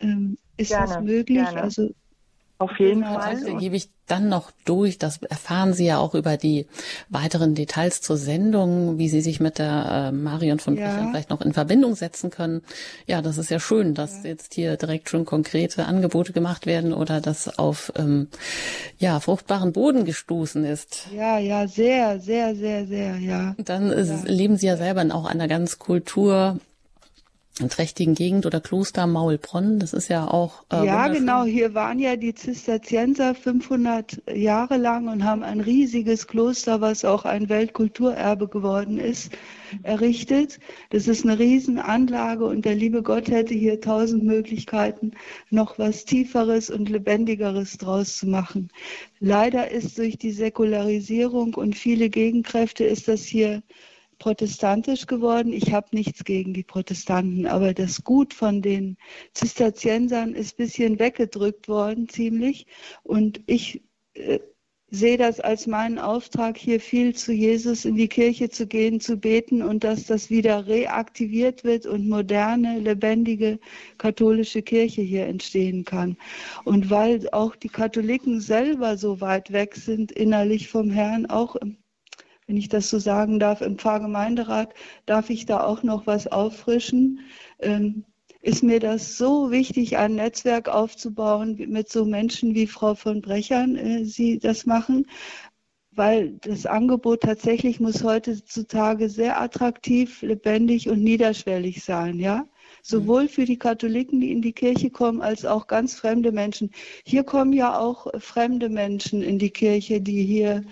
[0.00, 1.38] ähm, ist gerne, das möglich?
[1.38, 1.62] Gerne.
[1.62, 1.90] Also
[2.60, 3.36] auf jeden genau, Fall.
[3.36, 4.98] Also gebe ich dann noch durch.
[4.98, 6.66] Das erfahren Sie ja auch über die
[7.08, 10.84] weiteren Details zur Sendung, wie Sie sich mit der äh, Marion von ja.
[10.84, 12.60] Brechern vielleicht noch in Verbindung setzen können.
[13.06, 14.28] Ja, das ist ja schön, dass ja.
[14.28, 18.28] jetzt hier direkt schon konkrete Angebote gemacht werden oder das auf ähm,
[18.98, 21.06] ja fruchtbaren Boden gestoßen ist.
[21.16, 23.54] Ja, ja, sehr, sehr, sehr, sehr, ja.
[23.56, 24.18] Dann ja.
[24.26, 26.58] leben Sie ja selber in auch einer ganz Kultur
[27.68, 29.78] trächtigen Gegend oder Kloster Maulbronn.
[29.78, 30.64] Das ist ja auch.
[30.72, 31.44] Äh, ja, genau.
[31.44, 37.24] Hier waren ja die Zisterzienser 500 Jahre lang und haben ein riesiges Kloster, was auch
[37.24, 39.32] ein Weltkulturerbe geworden ist,
[39.82, 40.58] errichtet.
[40.90, 45.12] Das ist eine Riesenanlage und der liebe Gott hätte hier tausend Möglichkeiten,
[45.50, 48.68] noch was Tieferes und Lebendigeres draus zu machen.
[49.18, 53.62] Leider ist durch die Säkularisierung und viele Gegenkräfte ist das hier
[54.20, 55.52] protestantisch geworden.
[55.52, 58.96] Ich habe nichts gegen die Protestanten, aber das Gut von den
[59.32, 62.66] Zisterziensern ist ein bisschen weggedrückt worden, ziemlich.
[63.02, 63.82] Und ich
[64.14, 64.38] äh,
[64.90, 69.16] sehe das als meinen Auftrag, hier viel zu Jesus in die Kirche zu gehen, zu
[69.16, 73.58] beten und dass das wieder reaktiviert wird und moderne, lebendige
[73.98, 76.16] katholische Kirche hier entstehen kann.
[76.64, 81.79] Und weil auch die Katholiken selber so weit weg sind innerlich vom Herrn, auch im
[82.50, 84.74] wenn ich das so sagen darf, im Pfarrgemeinderat
[85.06, 87.20] darf ich da auch noch was auffrischen.
[87.60, 88.04] Ähm,
[88.42, 93.76] ist mir das so wichtig, ein Netzwerk aufzubauen mit so Menschen wie Frau von Brechern,
[93.76, 95.06] äh, sie das machen,
[95.92, 102.48] weil das Angebot tatsächlich muss heutzutage sehr attraktiv, lebendig und niederschwellig sein, ja
[102.82, 106.70] sowohl für die Katholiken, die in die Kirche kommen, als auch ganz fremde Menschen.
[107.04, 110.64] Hier kommen ja auch fremde Menschen in die Kirche, die hier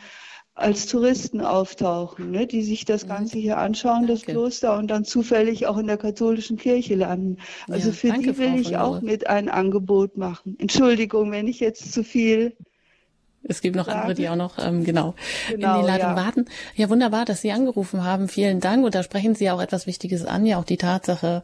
[0.58, 3.08] als Touristen auftauchen, ne, die sich das mhm.
[3.08, 4.12] Ganze hier anschauen, danke.
[4.12, 7.38] das Kloster, und dann zufällig auch in der katholischen Kirche landen.
[7.68, 10.56] Also ja, für danke, die will Frau ich auch mit ein Angebot machen.
[10.58, 12.56] Entschuldigung, wenn ich jetzt zu viel
[13.44, 15.14] es gibt noch andere, die auch noch ähm, genau,
[15.48, 16.16] genau in die Leitung ja.
[16.16, 16.44] warten.
[16.74, 18.28] Ja, wunderbar, dass Sie angerufen haben.
[18.28, 18.84] Vielen Dank.
[18.84, 21.42] Und da sprechen Sie auch etwas Wichtiges an, ja auch die Tatsache,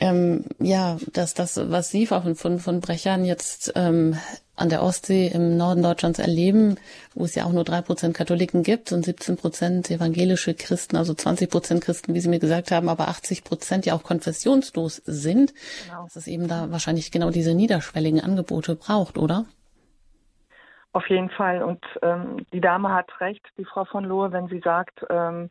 [0.00, 4.16] ähm, ja, dass das, was Sie von, von, von Brechern jetzt ähm,
[4.54, 6.76] an der Ostsee im Norden Deutschlands erleben,
[7.14, 11.14] wo es ja auch nur drei Prozent Katholiken gibt und 17 Prozent evangelische Christen, also
[11.14, 15.54] 20 Prozent Christen, wie Sie mir gesagt haben, aber 80 Prozent ja auch konfessionslos sind,
[15.86, 16.04] genau.
[16.04, 19.46] dass es eben da wahrscheinlich genau diese niederschwelligen Angebote braucht, oder?
[20.94, 21.62] Auf jeden Fall.
[21.62, 25.48] Und ähm, die Dame hat recht, die Frau von Lohe, wenn sie sagt, ähm,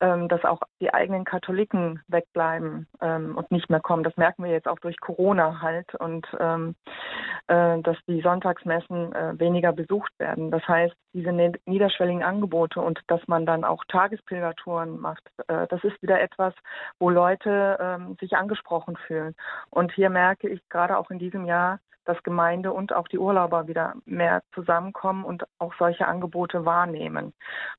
[0.00, 4.02] ähm, dass auch die eigenen Katholiken wegbleiben ähm, und nicht mehr kommen.
[4.02, 6.74] Das merken wir jetzt auch durch Corona halt und ähm,
[7.46, 10.50] äh, dass die Sonntagsmessen äh, weniger besucht werden.
[10.50, 11.30] Das heißt, diese
[11.66, 16.52] niederschwelligen Angebote und dass man dann auch Tagespilgertouren macht, äh, das ist wieder etwas,
[16.98, 19.36] wo Leute ähm, sich angesprochen fühlen.
[19.70, 21.78] Und hier merke ich gerade auch in diesem Jahr,
[22.10, 27.32] dass Gemeinde und auch die Urlauber wieder mehr zusammenkommen und auch solche Angebote wahrnehmen.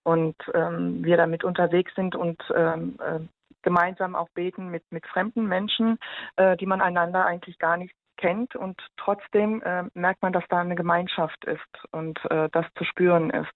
[0.04, 3.20] Und ähm, wir damit unterwegs sind und ähm, äh,
[3.62, 6.00] gemeinsam auch beten mit, mit fremden Menschen,
[6.38, 10.60] äh, die man einander eigentlich gar nicht kennt und trotzdem äh, merkt man, dass da
[10.60, 13.52] eine Gemeinschaft ist und äh, das zu spüren ist.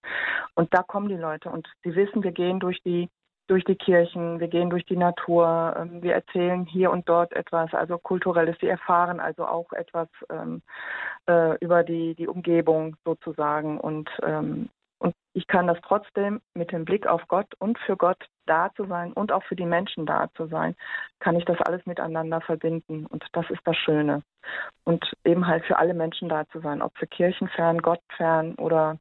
[0.56, 3.10] Und da kommen die Leute und sie wissen, wir gehen durch die
[3.48, 7.74] durch die Kirchen, wir gehen durch die Natur, ähm, wir erzählen hier und dort etwas,
[7.74, 10.62] also kulturelles, sie erfahren also auch etwas ähm,
[11.28, 14.70] äh, über die, die Umgebung sozusagen und, ähm,
[15.00, 18.86] und ich kann das trotzdem mit dem Blick auf Gott und für Gott da zu
[18.86, 20.76] sein und auch für die Menschen da zu sein,
[21.20, 24.24] kann ich das alles miteinander verbinden und das ist das Schöne.
[24.84, 28.98] Und eben halt für alle Menschen da zu sein, ob für Kirchenfern, Gottfern oder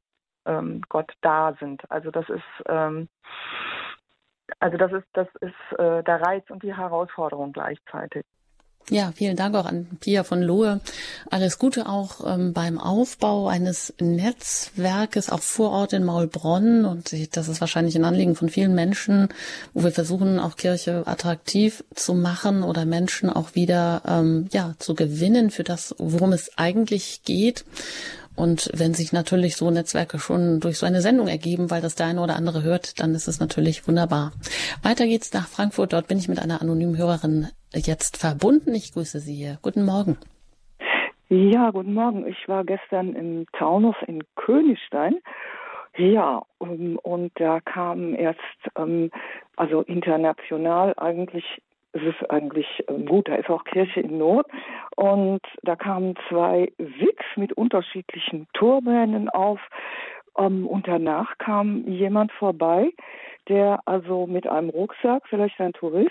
[0.46, 1.82] ähm, Gott da sind.
[1.90, 3.08] Also das ist ähm,
[4.58, 8.24] also das ist, das ist äh, der Reiz und die Herausforderung gleichzeitig.
[8.90, 10.80] Ja, vielen Dank auch an Pia von Lohe.
[11.30, 16.84] Alles Gute auch ähm, beim Aufbau eines Netzwerkes, auch vor Ort in Maulbronn.
[16.84, 19.28] Und das ist wahrscheinlich ein Anliegen von vielen Menschen,
[19.72, 24.94] wo wir versuchen, auch Kirche attraktiv zu machen oder Menschen auch wieder ähm, ja zu
[24.94, 27.64] gewinnen für das, worum es eigentlich geht.
[28.36, 32.06] Und wenn sich natürlich so Netzwerke schon durch so eine Sendung ergeben, weil das der
[32.06, 34.32] eine oder andere hört, dann ist es natürlich wunderbar.
[34.82, 35.92] Weiter geht's nach Frankfurt.
[35.92, 38.74] Dort bin ich mit einer anonymen Hörerin jetzt verbunden.
[38.74, 39.58] Ich grüße Sie hier.
[39.62, 40.18] Guten Morgen.
[41.28, 42.26] Ja, guten Morgen.
[42.26, 45.16] Ich war gestern im Taunus in Königstein.
[45.96, 48.40] Ja, um, und da kamen erst,
[48.76, 49.10] ähm,
[49.56, 51.44] also international eigentlich
[51.94, 54.46] es ist eigentlich ähm, gut, da ist auch Kirche in Not.
[54.96, 59.60] Und da kamen zwei Wigs mit unterschiedlichen Turbanen auf.
[60.36, 62.90] Ähm, und danach kam jemand vorbei,
[63.48, 66.10] der also mit einem Rucksack, vielleicht ein Tourist,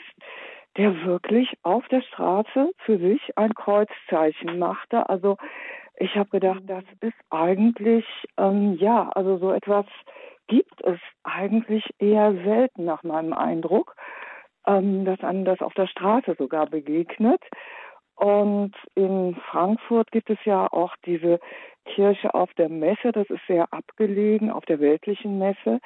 [0.78, 5.08] der wirklich auf der Straße für sich ein Kreuzzeichen machte.
[5.10, 5.38] Also
[5.98, 8.06] ich habe gedacht, das ist eigentlich,
[8.38, 9.86] ähm, ja, also so etwas
[10.48, 13.96] gibt es eigentlich eher selten nach meinem Eindruck
[14.68, 17.42] ähm, dass einem das auf der Straße sogar begegnet.
[18.16, 21.40] Und in Frankfurt gibt es ja auch diese
[21.86, 25.80] Kirche auf der Messe, das ist sehr abgelegen, auf der weltlichen Messe.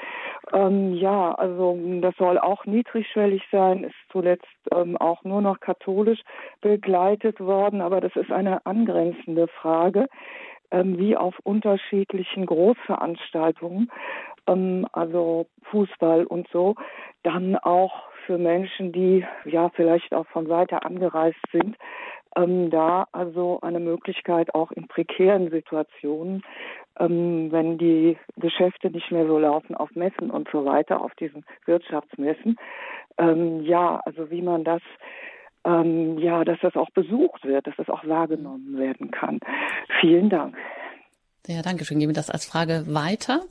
[0.53, 6.19] Ähm, ja, also das soll auch niedrigschwellig sein, ist zuletzt ähm, auch nur noch katholisch
[6.61, 10.07] begleitet worden, aber das ist eine angrenzende Frage,
[10.69, 13.89] ähm, wie auf unterschiedlichen Großveranstaltungen,
[14.47, 16.75] ähm, also Fußball und so,
[17.23, 21.75] dann auch für Menschen, die ja vielleicht auch von weiter angereist sind,
[22.35, 26.43] ähm, da also eine Möglichkeit auch in prekären Situationen,
[26.99, 31.45] ähm, wenn die Geschäfte nicht mehr so laufen auf Messen und so weiter, auf diesen
[31.65, 32.57] Wirtschaftsmessen,
[33.17, 34.81] ähm, ja, also wie man das
[35.65, 39.39] ähm, ja, dass das auch besucht wird, dass das auch wahrgenommen werden kann.
[39.99, 40.55] Vielen Dank.
[41.47, 41.99] Ja, danke schön.
[41.99, 43.41] Geben wir das als Frage weiter.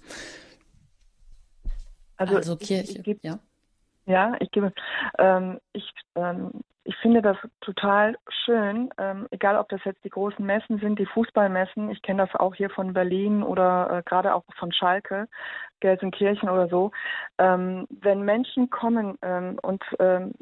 [2.17, 3.39] Also, also Kirche, ich, ich, ja.
[4.07, 4.73] Ja, ich gebe.
[5.19, 6.53] Ähm, ich, ähm,
[6.85, 11.07] ich finde das total schön, ähm, egal ob das jetzt die großen Messen sind, die
[11.07, 11.91] Fußballmessen.
[11.91, 15.27] Ich kenne das auch hier von Berlin oder äh, gerade auch von Schalke,
[15.81, 16.93] Gelsenkirchen oder so.
[17.39, 20.33] Ähm, wenn Menschen kommen ähm, und ähm,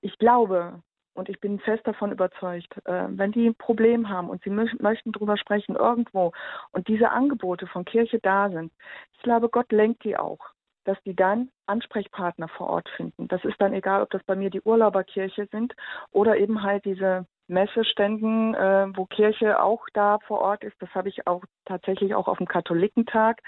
[0.00, 0.80] ich glaube,
[1.14, 4.66] und ich bin fest davon überzeugt, äh, wenn die ein Problem haben und sie mö
[4.78, 6.32] möchten drüber sprechen irgendwo
[6.70, 8.72] und diese Angebote von Kirche da sind,
[9.14, 10.38] ich glaube, Gott lenkt die auch
[10.84, 13.28] dass die dann Ansprechpartner vor Ort finden.
[13.28, 15.74] Das ist dann egal, ob das bei mir die Urlauberkirche sind
[16.12, 20.76] oder eben halt diese Messeständen, äh, wo Kirche auch da vor Ort ist.
[20.80, 23.40] Das habe ich auch tatsächlich auch auf dem Katholikentag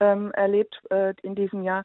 [0.00, 1.82] ähm, erlebt äh, in diesem Jahr,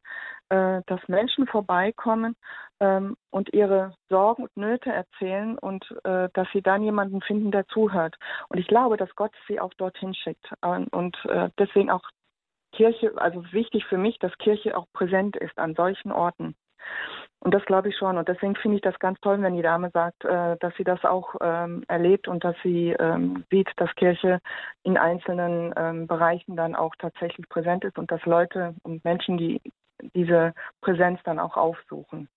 [0.50, 2.36] äh, dass Menschen vorbeikommen
[2.80, 7.68] ähm, und ihre Sorgen und Nöte erzählen und äh, dass sie dann jemanden finden, der
[7.68, 8.18] zuhört.
[8.50, 10.48] Und ich glaube, dass Gott sie auch dorthin schickt.
[10.62, 12.04] und äh, deswegen auch
[12.74, 16.56] Kirche, also wichtig für mich, dass Kirche auch präsent ist an solchen Orten.
[17.40, 18.18] Und das glaube ich schon.
[18.18, 21.04] Und deswegen finde ich das ganz toll, wenn die Dame sagt, äh, dass sie das
[21.04, 24.40] auch ähm, erlebt und dass sie ähm, sieht, dass Kirche
[24.84, 29.62] in einzelnen ähm, Bereichen dann auch tatsächlich präsent ist und dass Leute und Menschen, die
[30.16, 32.30] diese Präsenz dann auch aufsuchen.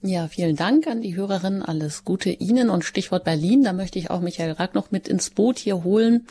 [0.00, 1.60] Ja, vielen Dank an die Hörerin.
[1.60, 2.70] Alles Gute Ihnen.
[2.70, 6.28] Und Stichwort Berlin, da möchte ich auch Michael Rack noch mit ins Boot hier holen.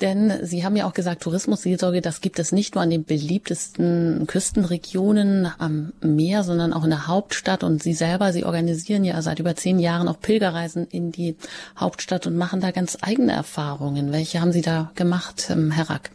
[0.00, 4.28] Denn Sie haben ja auch gesagt, Tourismusseelsorge, das gibt es nicht nur an den beliebtesten
[4.28, 7.64] Küstenregionen am Meer, sondern auch in der Hauptstadt.
[7.64, 11.36] Und Sie selber, Sie organisieren ja seit über zehn Jahren auch Pilgerreisen in die
[11.76, 14.12] Hauptstadt und machen da ganz eigene Erfahrungen.
[14.12, 16.10] Welche haben Sie da gemacht, ähm, Herr Rack?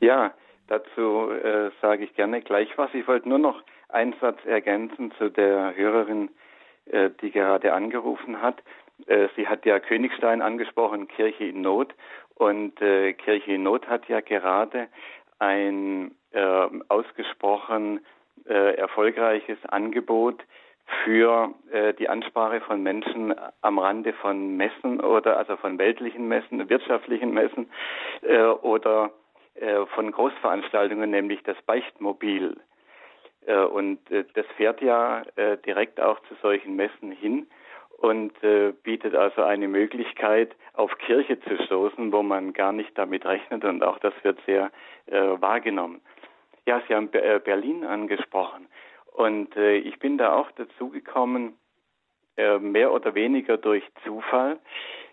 [0.00, 0.32] Ja,
[0.68, 2.88] dazu äh, sage ich gerne gleich was.
[2.94, 3.62] Ich wollte nur noch
[3.94, 6.30] einen Satz ergänzen zu der Hörerin,
[6.86, 8.62] äh, die gerade angerufen hat.
[9.06, 11.94] Äh, sie hat ja Königstein angesprochen, Kirche in Not.
[12.34, 14.88] Und äh, Kirche in Not hat ja gerade
[15.38, 18.00] ein äh, ausgesprochen
[18.46, 20.42] äh, erfolgreiches Angebot
[21.04, 26.68] für äh, die Ansprache von Menschen am Rande von Messen oder also von weltlichen Messen,
[26.68, 27.70] wirtschaftlichen Messen
[28.22, 29.10] äh, oder
[29.54, 32.56] äh, von Großveranstaltungen, nämlich das Beichtmobil.
[33.46, 37.46] Äh, und äh, das fährt ja äh, direkt auch zu solchen Messen hin
[37.96, 38.34] und
[38.82, 43.82] bietet also eine Möglichkeit, auf Kirche zu stoßen, wo man gar nicht damit rechnet und
[43.82, 44.72] auch das wird sehr
[45.06, 46.02] wahrgenommen.
[46.66, 48.66] Ja, Sie haben Berlin angesprochen
[49.12, 51.56] und ich bin da auch dazu gekommen,
[52.36, 54.58] mehr oder weniger durch Zufall.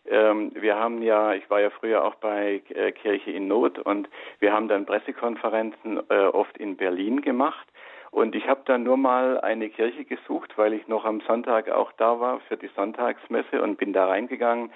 [0.09, 2.61] Ähm, wir haben ja, ich war ja früher auch bei
[3.01, 4.09] Kirche in Not und
[4.39, 7.70] wir haben dann Pressekonferenzen oft in Berlin gemacht
[8.11, 11.93] und ich habe dann nur mal eine Kirche gesucht, weil ich noch am Sonntag auch
[11.93, 14.69] da war für die Sonntagsmesse und bin da reingegangen.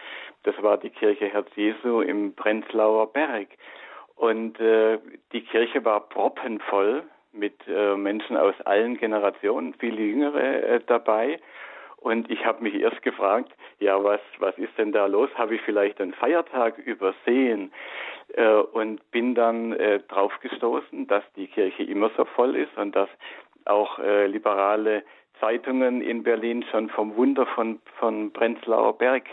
[0.44, 3.50] Das war die Kirche Herz Jesu im Prenzlauer Berg.
[4.16, 5.00] Und äh,
[5.34, 11.42] die Kirche war proppenvoll mit äh, Menschen aus allen Generationen, viele Jüngere äh, dabei.
[11.98, 15.30] Und ich habe mich erst gefragt, ja, was, was ist denn da los?
[15.36, 17.72] Habe ich vielleicht einen Feiertag übersehen?
[18.34, 22.96] Äh, und bin dann äh, drauf gestoßen, dass die Kirche immer so voll ist und
[22.96, 23.10] dass
[23.66, 25.04] auch äh, liberale
[25.40, 29.24] Zeitungen in Berlin schon vom Wunder von, von Prenzlauer Berg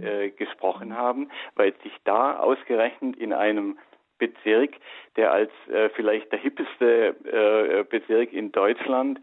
[0.00, 3.78] äh, gesprochen haben, weil sich da ausgerechnet in einem
[4.18, 4.74] Bezirk,
[5.16, 9.20] der als äh, vielleicht der hippeste äh, Bezirk in Deutschland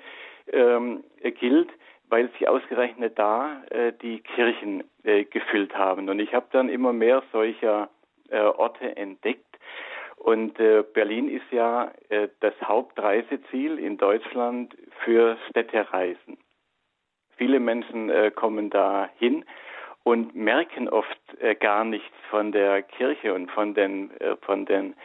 [0.52, 1.04] ähm,
[1.40, 1.70] gilt,
[2.10, 6.10] weil sie ausgerechnet da äh, die Kirchen äh, gefüllt haben.
[6.10, 7.90] Und ich habe dann immer mehr solcher
[8.30, 9.44] äh, Orte entdeckt.
[10.18, 16.38] Und äh, Berlin ist ja äh, das Hauptreiseziel in Deutschland für Städtereisen.
[17.38, 19.46] Viele Menschen äh, kommen da hin
[20.04, 21.20] und merken oft
[21.60, 24.10] gar nichts von der Kirche und von den,
[24.44, 24.96] von den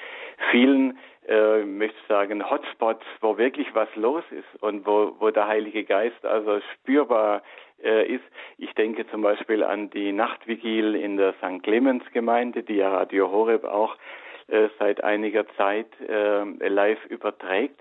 [0.50, 5.84] vielen äh, möchte sagen, Hotspots, wo wirklich was los ist und wo, wo der Heilige
[5.84, 7.42] Geist also spürbar
[7.82, 8.24] äh, ist.
[8.58, 11.62] Ich denke zum Beispiel an die Nachtvigil in der St.
[11.62, 13.96] Clemens Gemeinde, die ja Radio Horeb auch
[14.48, 17.80] äh, seit einiger Zeit äh, live überträgt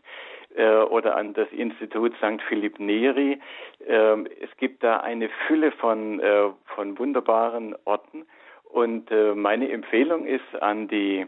[0.55, 2.41] äh, oder an das Institut St.
[2.47, 3.39] Philipp Neri.
[3.88, 8.26] Ähm, es gibt da eine Fülle von, äh, von wunderbaren Orten
[8.66, 11.26] und äh, meine Empfehlung ist an die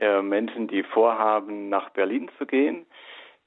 [0.00, 2.86] äh, Menschen, die vorhaben, nach Berlin zu gehen,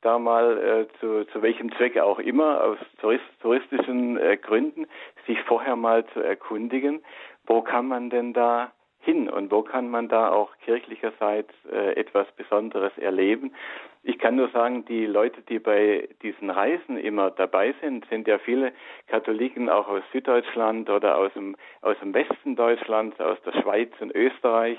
[0.01, 4.85] da mal äh, zu, zu welchem Zweck auch immer, aus Tourist, touristischen äh, Gründen,
[5.25, 7.03] sich vorher mal zu erkundigen,
[7.45, 8.71] wo kann man denn da
[9.03, 13.53] hin und wo kann man da auch kirchlicherseits äh, etwas Besonderes erleben.
[14.01, 18.37] Ich kann nur sagen, die Leute, die bei diesen Reisen immer dabei sind, sind ja
[18.37, 18.73] viele
[19.07, 24.13] Katholiken auch aus Süddeutschland oder aus dem, aus dem Westen Deutschlands, aus der Schweiz und
[24.15, 24.77] Österreich.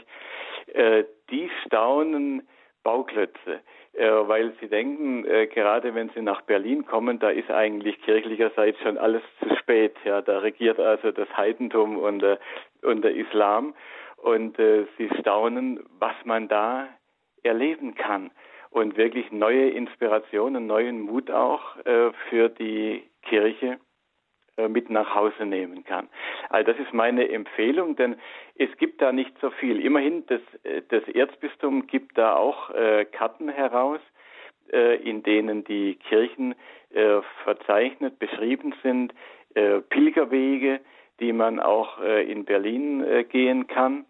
[0.72, 2.46] Äh, die staunen
[2.82, 3.60] Bauklötze,
[3.94, 8.78] äh, weil sie denken, äh, gerade wenn sie nach Berlin kommen, da ist eigentlich kirchlicherseits
[8.80, 9.96] schon alles zu spät.
[10.04, 12.36] Ja, da regiert also das Heidentum und, äh,
[12.82, 13.74] und der Islam.
[14.16, 16.88] Und äh, sie staunen, was man da
[17.42, 18.30] erleben kann.
[18.70, 23.78] Und wirklich neue Inspirationen, neuen Mut auch äh, für die Kirche
[24.68, 26.08] mit nach Hause nehmen kann.
[26.48, 28.16] Also das ist meine Empfehlung, denn
[28.56, 29.80] es gibt da nicht so viel.
[29.84, 34.00] Immerhin, das, äh, das Erzbistum gibt da auch äh, Karten heraus,
[34.72, 36.54] äh, in denen die Kirchen
[36.90, 39.12] äh, verzeichnet, beschrieben sind,
[39.54, 40.80] äh, Pilgerwege,
[41.20, 44.04] die man auch äh, in Berlin äh, gehen kann.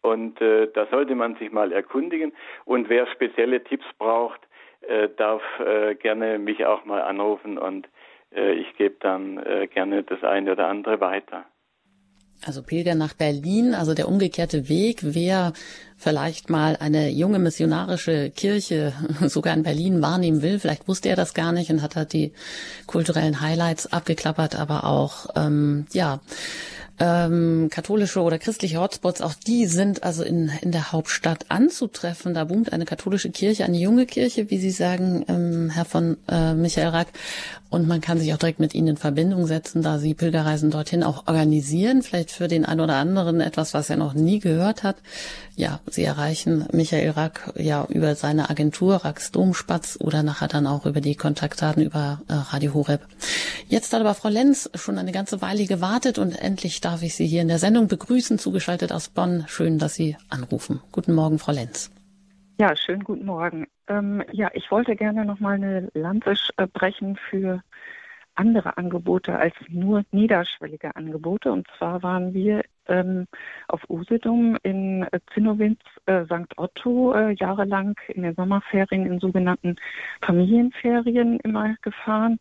[0.00, 2.32] Und äh, da sollte man sich mal erkundigen.
[2.64, 4.40] Und wer spezielle Tipps braucht,
[4.80, 7.90] äh, darf äh, gerne mich auch mal anrufen und äh,
[8.34, 11.44] ich gebe dann äh, gerne das eine oder andere weiter.
[12.44, 15.52] Also Pilger nach Berlin, also der umgekehrte Weg, wer
[16.02, 18.92] vielleicht mal eine junge missionarische Kirche
[19.28, 22.32] sogar in Berlin wahrnehmen will, vielleicht wusste er das gar nicht und hat halt die
[22.86, 26.20] kulturellen Highlights abgeklappert, aber auch ähm, ja
[27.02, 32.32] ähm, katholische oder christliche Hotspots, auch die sind also in, in der Hauptstadt anzutreffen.
[32.32, 36.54] Da boomt eine katholische Kirche, eine junge Kirche, wie Sie sagen, ähm, Herr von äh,
[36.54, 37.08] Michael Rack.
[37.70, 41.02] Und man kann sich auch direkt mit Ihnen in Verbindung setzen, da Sie Pilgerreisen dorthin
[41.02, 42.02] auch organisieren.
[42.02, 44.96] Vielleicht für den einen oder anderen etwas, was er noch nie gehört hat.
[45.56, 50.86] Ja, Sie erreichen Michael Rack ja über seine Agentur Racks Domspatz oder nachher dann auch
[50.86, 53.02] über die Kontaktdaten über äh, Radio Horeb.
[53.68, 57.26] Jetzt hat aber Frau Lenz schon eine ganze Weile gewartet und endlich darf ich Sie
[57.26, 59.44] hier in der Sendung begrüßen, zugeschaltet aus Bonn.
[59.48, 60.80] Schön, dass Sie anrufen.
[60.92, 61.90] Guten Morgen, Frau Lenz.
[62.58, 63.66] Ja, schönen guten Morgen.
[63.88, 67.62] Ähm, ja, ich wollte gerne noch mal eine Lanze äh, brechen für
[68.34, 71.52] andere Angebote als nur niederschwellige Angebote.
[71.52, 73.26] Und zwar waren wir ähm,
[73.68, 76.56] auf Usedom in äh, Zinnowitz, äh, St.
[76.56, 79.76] Otto, äh, jahrelang in den Sommerferien in sogenannten
[80.20, 82.38] Familienferien immer gefahren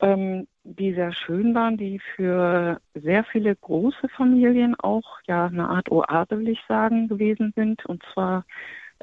[0.00, 5.90] ähm, die sehr schön waren, die für sehr viele große Familien auch ja eine Art
[5.90, 7.84] Oase, will ich sagen, gewesen sind.
[7.86, 8.44] Und zwar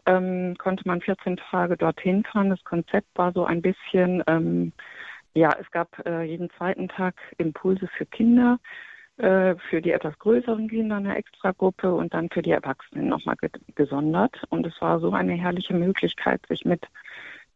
[0.05, 2.49] ähm, konnte man 14 Tage dorthin fahren.
[2.49, 4.73] Das Konzept war so ein bisschen, ähm,
[5.33, 8.59] ja, es gab äh, jeden zweiten Tag Impulse für Kinder,
[9.17, 13.35] äh, für die etwas größeren Kinder eine Extragruppe und dann für die Erwachsenen nochmal
[13.75, 14.43] gesondert.
[14.49, 16.85] Und es war so eine herrliche Möglichkeit, sich mit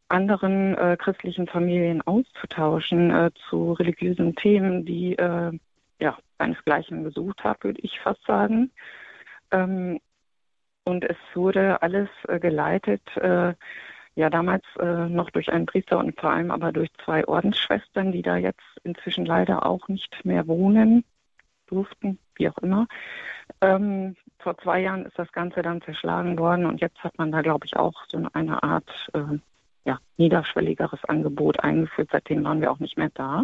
[0.08, 5.52] anderen äh, christlichen Familien auszutauschen äh, zu religiösen Themen, die äh,
[6.00, 8.72] ja seinesgleichen gesucht haben, würde ich fast sagen.
[9.52, 10.00] Ähm,
[10.84, 13.02] und es wurde alles äh, geleitet,
[14.16, 18.22] ja damals äh, noch durch einen Priester und vor allem aber durch zwei Ordensschwestern, die
[18.22, 21.04] da jetzt inzwischen leider auch nicht mehr wohnen
[21.68, 22.88] durften, wie auch immer.
[23.62, 27.42] Ähm, vor zwei Jahren ist das Ganze dann zerschlagen worden und jetzt hat man da,
[27.42, 29.38] glaube ich, auch so eine Art äh,
[29.86, 32.10] ja, niederschwelligeres Angebot eingeführt.
[32.12, 33.44] Seitdem waren wir auch nicht mehr da.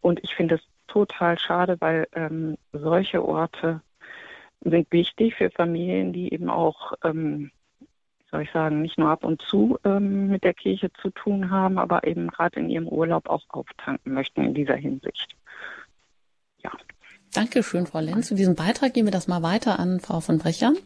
[0.00, 3.80] Und ich finde es total schade, weil ähm, solche Orte
[4.60, 7.50] sind wichtig für Familien, die eben auch, ähm,
[8.30, 11.78] soll ich sagen, nicht nur ab und zu ähm, mit der Kirche zu tun haben,
[11.78, 15.36] aber eben gerade in ihrem Urlaub auch auftanken möchten in dieser Hinsicht.
[16.62, 16.70] Ja.
[17.32, 18.28] Dankeschön, Frau Lenz.
[18.28, 20.76] Zu diesem Beitrag gehen wir das mal weiter an Frau von Brechern.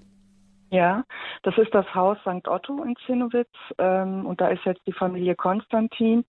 [0.72, 1.04] Ja,
[1.42, 2.46] das ist das Haus St.
[2.46, 6.24] Otto in Zinnowitz ähm, und da ist jetzt die Familie Konstantin,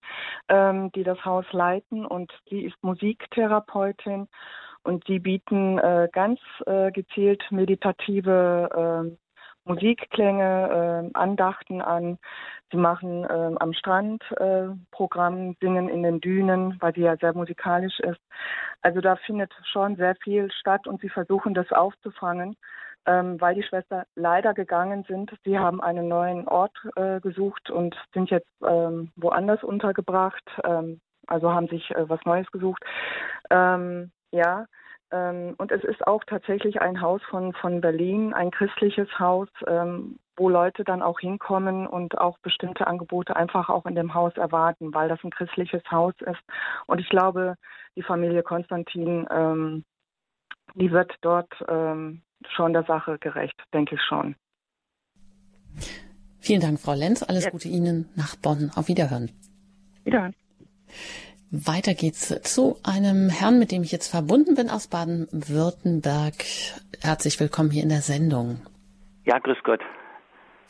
[0.50, 4.28] ähm, die das Haus leiten und sie ist Musiktherapeutin
[4.84, 9.18] und sie bieten äh, ganz äh, gezielt meditative äh,
[9.66, 12.18] Musikklänge, äh, Andachten an.
[12.72, 17.34] Sie machen äh, am Strand äh, Programm, singen in den Dünen, weil sie ja sehr
[17.34, 18.22] musikalisch ist.
[18.82, 22.56] Also da findet schon sehr viel statt und sie versuchen das aufzufangen
[23.06, 25.32] ähm, weil die Schwestern leider gegangen sind.
[25.44, 31.52] Sie haben einen neuen Ort äh, gesucht und sind jetzt ähm, woanders untergebracht, ähm, also
[31.52, 32.84] haben sich äh, was Neues gesucht.
[33.50, 34.66] Ähm, ja,
[35.12, 40.50] und es ist auch tatsächlich ein Haus von, von Berlin, ein christliches Haus, ähm, wo
[40.50, 45.10] Leute dann auch hinkommen und auch bestimmte Angebote einfach auch in dem Haus erwarten, weil
[45.10, 46.40] das ein christliches Haus ist.
[46.88, 47.56] Und ich glaube,
[47.96, 49.84] die Familie Konstantin, ähm,
[50.76, 54.36] die wird dort ähm, schon der Sache gerecht, denke ich schon.
[56.40, 57.22] Vielen Dank, Frau Lenz.
[57.22, 57.52] Alles ja.
[57.52, 58.72] Gute Ihnen nach Bonn.
[58.76, 59.32] Auf Wiederhören.
[60.04, 60.34] Wiederhören.
[61.54, 66.48] Weiter geht's zu einem Herrn, mit dem ich jetzt verbunden bin aus Baden-Württemberg.
[67.04, 68.62] Herzlich willkommen hier in der Sendung.
[69.26, 69.82] Ja, grüß Gott.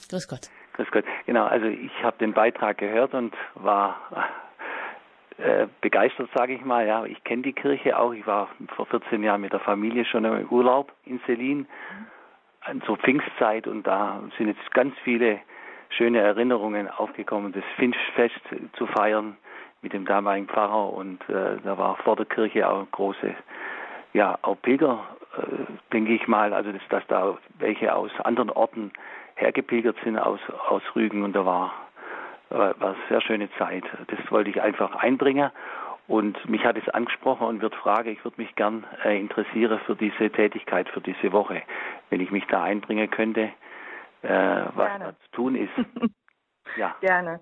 [0.10, 0.50] Grüß Gott.
[0.74, 1.06] Grüß Gott.
[1.28, 3.96] Genau, also ich habe den Beitrag gehört und war
[5.38, 6.88] äh, begeistert, sage ich mal.
[6.88, 8.14] Ja, ich kenne die Kirche auch.
[8.14, 11.68] Ich war vor 14 Jahren mit der Familie schon im Urlaub in Selin,
[12.88, 15.42] zur Pfingstzeit, und da sind jetzt ganz viele
[15.90, 18.42] schöne Erinnerungen aufgekommen, das Pfingstfest
[18.78, 19.38] zu feiern
[19.82, 23.34] mit dem damaligen Pfarrer und äh, da war vor der Kirche auch große,
[24.14, 25.04] ja, auch Pilger,
[25.38, 28.92] äh, denke ich mal, also dass, dass da welche aus anderen Orten
[29.36, 31.74] hergepilgert sind aus, aus Rügen und da war
[32.52, 33.84] war, war eine sehr schöne Zeit.
[34.08, 35.52] Das wollte ich einfach einbringen.
[36.08, 39.96] Und mich hat es angesprochen und wird frage, ich würde mich gern äh, interessieren für
[39.96, 41.62] diese Tätigkeit, für diese Woche,
[42.10, 43.50] wenn ich mich da einbringen könnte,
[44.24, 45.72] äh, was da zu tun ist.
[46.76, 46.96] ja.
[47.00, 47.40] Gerne.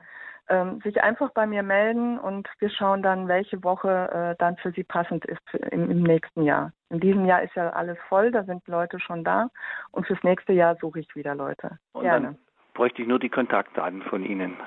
[0.50, 4.72] Ähm, sich einfach bei mir melden und wir schauen dann, welche Woche äh, dann für
[4.72, 6.74] sie passend ist für, im, im, nächsten Jahr.
[6.90, 9.50] In diesem Jahr ist ja alles voll, da sind Leute schon da
[9.92, 11.78] und fürs nächste Jahr suche ich wieder Leute.
[11.94, 12.26] Und Gerne.
[12.26, 12.38] Dann
[12.74, 14.58] bräuchte ich nur die Kontaktdaten von Ihnen.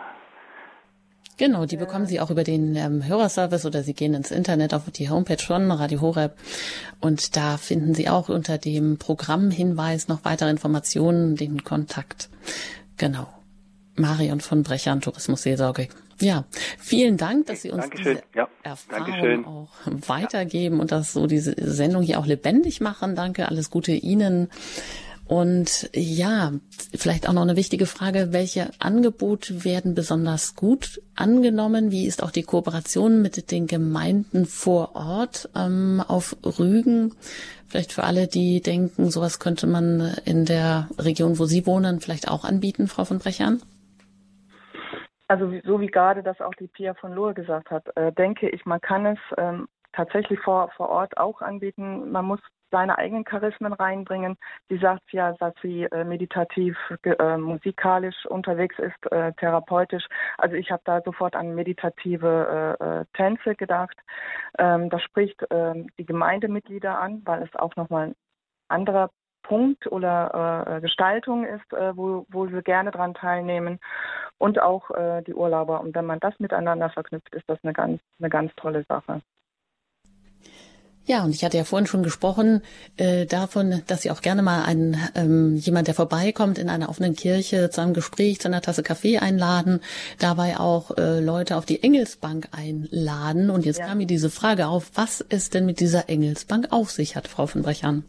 [1.39, 4.89] Genau, die bekommen Sie auch über den ähm, Hörerservice oder Sie gehen ins Internet auf
[4.91, 6.37] die Homepage von Radio Horeb
[7.01, 12.29] und da finden Sie auch unter dem Programmhinweis noch weitere Informationen, den Kontakt.
[12.99, 13.27] Genau.
[13.97, 15.89] Marion von Brechern, Tourismusseelsorge.
[16.21, 16.45] Ja,
[16.79, 18.19] vielen Dank, dass Sie uns Dankeschön.
[18.19, 19.45] diese ja, Erfahrung Dankeschön.
[19.45, 19.69] auch
[20.07, 20.83] weitergeben ja.
[20.83, 23.17] und dass so diese Sendung hier auch lebendig machen.
[23.17, 24.49] Danke, alles Gute Ihnen.
[25.27, 26.53] Und ja,
[26.95, 31.91] vielleicht auch noch eine wichtige Frage, welche Angebote werden besonders gut angenommen?
[31.91, 37.15] Wie ist auch die Kooperation mit den Gemeinden vor Ort ähm, auf Rügen?
[37.69, 42.29] Vielleicht für alle, die denken, sowas könnte man in der Region, wo Sie wohnen, vielleicht
[42.29, 43.63] auch anbieten, Frau von Brechern?
[45.33, 48.67] Also so wie gerade das auch die Pia von Lohe gesagt hat, äh, denke ich,
[48.67, 52.13] man kann es ähm, tatsächlich vor, vor Ort auch anbieten.
[52.13, 54.37] Man muss seine eigenen Charismen reinbringen.
[54.69, 60.05] Sie sagt ja, dass sie äh, meditativ, äh, musikalisch unterwegs ist, äh, therapeutisch.
[60.37, 63.97] Also ich habe da sofort an meditative äh, äh, Tänze gedacht.
[64.59, 68.15] Ähm, das spricht ähm, die Gemeindemitglieder an, weil es auch nochmal ein
[68.69, 69.09] anderer
[69.43, 73.81] Punkt oder äh, Gestaltung ist, äh, wo, wo sie gerne dran teilnehmen
[74.39, 75.81] und auch äh, die Urlauber.
[75.81, 79.21] Und wenn man das miteinander verknüpft, ist das eine ganz, eine ganz tolle Sache.
[81.05, 82.63] Ja, und ich hatte ja vorhin schon gesprochen
[82.97, 87.17] äh, davon, dass Sie auch gerne mal einen ähm, jemand, der vorbeikommt, in einer offenen
[87.17, 89.81] Kirche zu einem Gespräch, zu einer Tasse Kaffee einladen,
[90.21, 93.51] dabei auch äh, Leute auf die Engelsbank einladen.
[93.51, 93.87] Und jetzt ja.
[93.87, 97.49] kam mir diese Frage auf, was es denn mit dieser Engelsbank auf sich hat, Frau
[97.49, 98.05] von Brechern.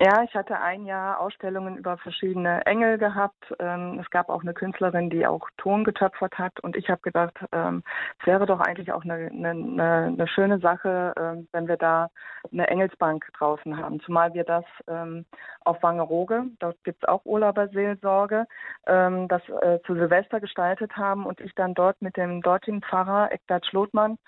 [0.00, 3.54] Ja, ich hatte ein Jahr Ausstellungen über verschiedene Engel gehabt.
[3.60, 6.58] Ähm, es gab auch eine Künstlerin, die auch Ton getöpfert hat.
[6.60, 7.84] Und ich habe gedacht, ähm,
[8.20, 9.50] es wäre doch eigentlich auch eine, eine,
[10.08, 12.10] eine schöne Sache, ähm, wenn wir da
[12.50, 14.00] eine Engelsbank draußen haben.
[14.00, 14.64] Zumal wir das
[15.64, 18.46] auf Wangerooge, dort gibt es auch Urlauberseelsorge,
[18.84, 23.66] das äh, zu Silvester gestaltet haben und ich dann dort mit dem dortigen Pfarrer Ekdard
[23.66, 24.18] Schlotmann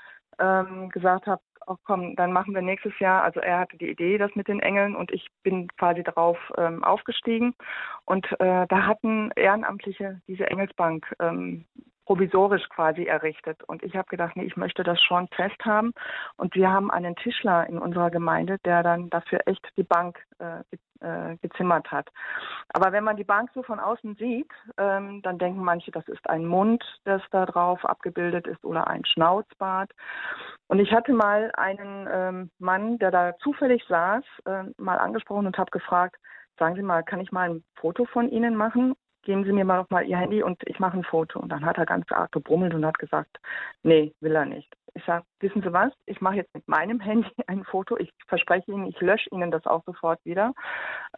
[0.91, 4.35] gesagt habe, auch komm, dann machen wir nächstes Jahr, also er hatte die Idee, das
[4.35, 7.55] mit den Engeln und ich bin quasi darauf ähm, aufgestiegen.
[8.05, 11.65] Und äh, da hatten Ehrenamtliche diese Engelsbank ähm,
[12.07, 13.63] provisorisch quasi errichtet.
[13.65, 15.93] Und ich habe gedacht, nee, ich möchte das schon fest haben.
[16.37, 20.63] Und wir haben einen Tischler in unserer Gemeinde, der dann dafür echt die Bank äh,
[21.01, 22.09] äh, gezimmert hat.
[22.73, 26.29] Aber wenn man die Bank so von außen sieht, ähm, dann denken manche, das ist
[26.31, 29.91] ein Mund, das da drauf abgebildet ist oder ein Schnauzbart.
[30.69, 35.59] Und ich hatte mal einen ähm, Mann, der da zufällig saß, äh, mal angesprochen und
[35.59, 36.17] habe gefragt,
[36.59, 38.95] sagen Sie mal, kann ich mal ein Foto von Ihnen machen?
[39.27, 41.41] Geben Sie mir mal noch mal Ihr Handy und ich mache ein Foto.
[41.41, 43.39] Und dann hat er ganz arg gebrummelt und hat gesagt,
[43.83, 44.73] nee, will er nicht.
[44.95, 47.99] Ich sage, wissen Sie was, ich mache jetzt mit meinem Handy ein Foto.
[47.99, 50.55] Ich verspreche Ihnen, ich lösche Ihnen das auch sofort wieder.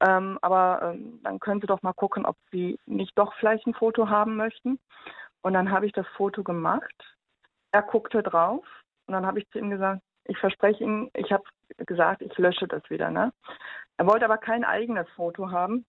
[0.00, 3.74] Ähm, aber ähm, dann können Sie doch mal gucken, ob Sie nicht doch vielleicht ein
[3.74, 4.80] Foto haben möchten.
[5.42, 7.16] Und dann habe ich das Foto gemacht.
[7.70, 8.64] Er guckte drauf
[9.06, 11.44] und dann habe ich zu ihm gesagt, ich verspreche Ihnen, ich habe
[11.76, 13.10] gesagt, ich lösche das wieder.
[13.10, 13.32] Ne?
[13.98, 15.84] Er wollte aber kein eigenes Foto haben.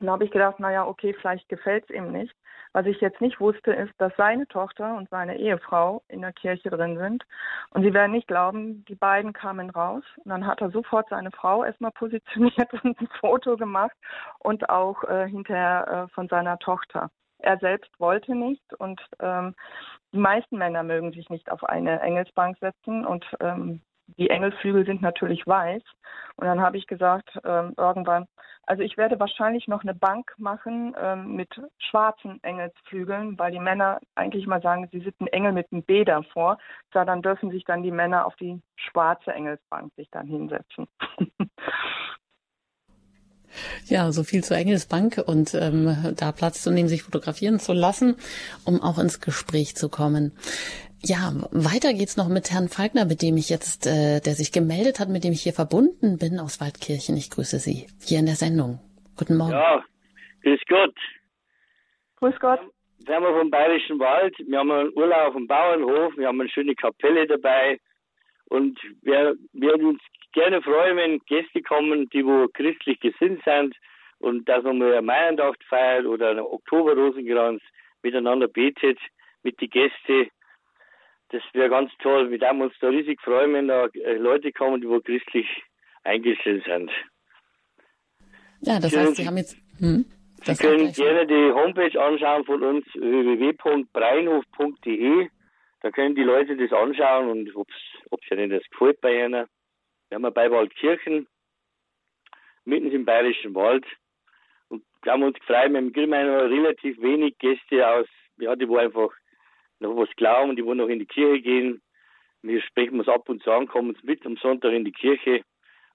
[0.00, 2.34] Dann habe ich gedacht, naja, okay, vielleicht gefällt es ihm nicht.
[2.72, 6.70] Was ich jetzt nicht wusste, ist, dass seine Tochter und seine Ehefrau in der Kirche
[6.70, 7.24] drin sind.
[7.70, 10.04] Und Sie werden nicht glauben, die beiden kamen raus.
[10.18, 13.96] Und dann hat er sofort seine Frau erstmal positioniert und ein Foto gemacht
[14.38, 17.10] und auch äh, hinterher äh, von seiner Tochter.
[17.40, 19.54] Er selbst wollte nicht und ähm,
[20.12, 23.80] die meisten Männer mögen sich nicht auf eine Engelsbank setzen und ähm,
[24.16, 25.82] die Engelflügel sind natürlich weiß.
[26.36, 28.26] Und dann habe ich gesagt, ähm, irgendwann,
[28.62, 31.48] also ich werde wahrscheinlich noch eine Bank machen ähm, mit
[31.78, 36.04] schwarzen Engelsflügeln, weil die Männer eigentlich mal sagen, sie sind ein Engel mit einem B
[36.04, 36.58] davor.
[36.92, 40.86] Da dann dürfen sich dann die Männer auf die schwarze Engelsbank sich dann hinsetzen.
[43.86, 48.16] Ja, so viel zur Engelsbank und ähm, da Platz zu nehmen, sich fotografieren zu lassen,
[48.64, 50.32] um auch ins Gespräch zu kommen.
[51.00, 54.98] Ja, weiter geht's noch mit Herrn Falkner, mit dem ich jetzt, äh, der sich gemeldet
[54.98, 57.16] hat, mit dem ich hier verbunden bin aus Waldkirchen.
[57.16, 58.80] Ich grüße Sie hier in der Sendung.
[59.16, 59.52] Guten Morgen.
[59.52, 59.84] Ja,
[60.42, 60.94] grüß Gott.
[62.16, 62.60] Grüß Gott.
[63.06, 66.50] Wir haben vom Bayerischen Wald, wir haben einen Urlaub auf dem Bauernhof, wir haben eine
[66.50, 67.78] schöne Kapelle dabei
[68.46, 73.74] und wir würden uns gerne freuen, wenn Gäste kommen, die wo christlich gesinnt sind
[74.18, 77.62] und dass man mal eine Meierndacht feiert oder einen Oktoberrosenkranz
[78.02, 78.98] miteinander betet
[79.42, 80.28] mit den Gästen
[81.30, 82.30] das wäre ganz toll.
[82.30, 85.46] Wir würden uns da riesig freuen, wenn da äh, Leute kommen, die wo christlich
[86.04, 86.90] eingestellt sind.
[88.60, 89.58] Ja, das heißt, Sie haben jetzt.
[89.78, 90.06] Hm?
[90.44, 95.28] Sie können gerne die Homepage anschauen von uns www.breinhof.de.
[95.80, 97.76] Da können die Leute das anschauen und ob es
[98.30, 99.46] ihnen das gefällt bei ihnen.
[100.08, 101.26] Wir haben bei Waldkirchen,
[102.64, 103.84] mitten im Bayerischen Wald.
[104.68, 108.08] Und wir haben uns gefreut, wir kriegen relativ wenig Gäste aus,
[108.38, 109.10] ja, die wo einfach
[109.80, 111.82] noch was glauben, die wo noch in die Kirche gehen.
[112.42, 115.42] Wir sprechen uns ab und zu an, kommen mit am Sonntag in die Kirche.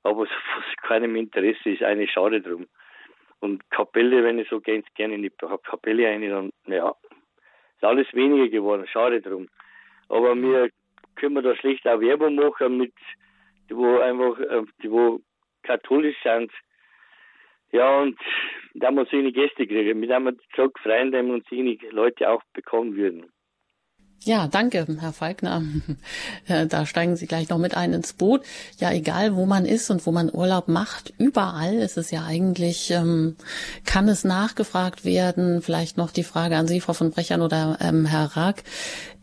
[0.04, 2.68] Aber was keinem Interesse ist, eine schade drum.
[3.40, 6.96] Und Kapelle, wenn ich so ganz gerne in die Kapelle rein, dann, ja,
[7.76, 9.50] ist alles weniger geworden, schade drum.
[10.08, 10.70] Aber wir
[11.16, 12.94] können da schlecht auch Werbung machen mit,
[13.70, 15.20] die wo einfach, äh, die wo
[15.64, 16.52] katholisch sind.
[17.72, 18.20] Ja, und
[18.76, 20.00] da muss ich eine Gäste kriegen.
[20.00, 23.32] Mit einem gesagt, freuen, wenn uns die Leute auch bekommen würden.
[24.26, 25.62] Ja, danke, Herr Falkner.
[26.70, 28.44] Da steigen Sie gleich noch mit ein ins Boot.
[28.80, 32.92] Ja, egal, wo man ist und wo man Urlaub macht, überall ist es ja eigentlich,
[32.92, 33.36] ähm,
[33.86, 35.62] kann es nachgefragt werden.
[35.62, 38.64] Vielleicht noch die Frage an Sie, Frau von Brechern oder ähm, Herr Rack.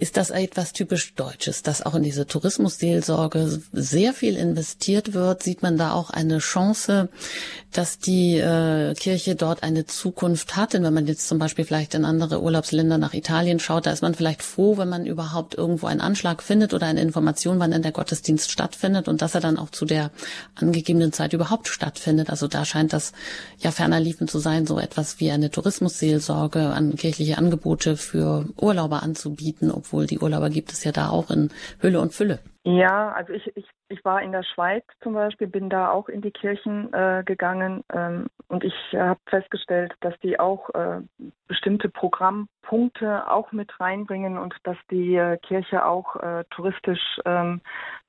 [0.01, 5.43] Ist das etwas typisch Deutsches, dass auch in diese Tourismusseelsorge sehr viel investiert wird?
[5.43, 7.11] Sieht man da auch eine Chance,
[7.71, 10.73] dass die äh, Kirche dort eine Zukunft hat?
[10.73, 14.01] Denn wenn man jetzt zum Beispiel vielleicht in andere Urlaubsländer nach Italien schaut, da ist
[14.01, 17.82] man vielleicht froh, wenn man überhaupt irgendwo einen Anschlag findet oder eine Information, wann denn
[17.82, 20.11] der Gottesdienst stattfindet und dass er dann auch zu der
[20.55, 22.28] angegebenen Zeit überhaupt stattfindet.
[22.28, 23.12] Also da scheint das
[23.59, 29.03] ja ferner liefen zu sein, so etwas wie eine Tourismusseelsorge an kirchliche Angebote für Urlauber
[29.03, 32.41] anzubieten, obwohl die Urlauber gibt es ja da auch in Hülle und Fülle.
[32.63, 36.21] Ja, also ich, ich, ich war in der Schweiz zum Beispiel, bin da auch in
[36.21, 41.01] die Kirchen äh, gegangen ähm, und ich habe festgestellt, dass die auch äh,
[41.49, 47.63] bestimmte Programmpunkte auch mit reinbringen und dass die äh, Kirche auch äh, touristisch ähm,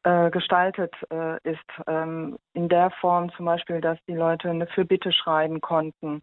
[0.03, 1.59] äh, gestaltet äh, ist.
[1.87, 6.21] Ähm, in der Form zum Beispiel, dass die Leute eine Fürbitte schreiben konnten,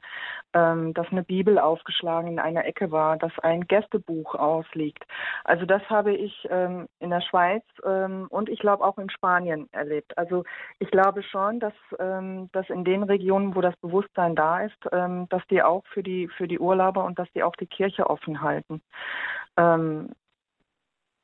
[0.53, 5.05] ähm, dass eine Bibel aufgeschlagen in einer Ecke war, dass ein Gästebuch ausliegt.
[5.45, 9.69] Also das habe ich ähm, in der Schweiz ähm, und ich glaube auch in Spanien
[9.73, 10.17] erlebt.
[10.19, 10.45] Also
[10.79, 15.29] ich glaube schon, dass, ähm, dass in den Regionen, wo das Bewusstsein da ist, ähm,
[15.29, 18.43] dass die auch für die, für die Urlauber und dass die auch die Kirche offen
[18.43, 18.83] halten.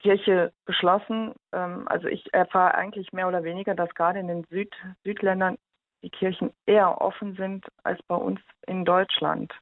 [0.04, 1.32] Kirche geschlossen.
[1.52, 4.70] Ähm, also ich erfahre eigentlich mehr oder weniger, dass gerade in den Süd
[5.02, 5.56] Südländern
[6.02, 9.52] die Kirchen eher offen sind als bei uns in Deutschland.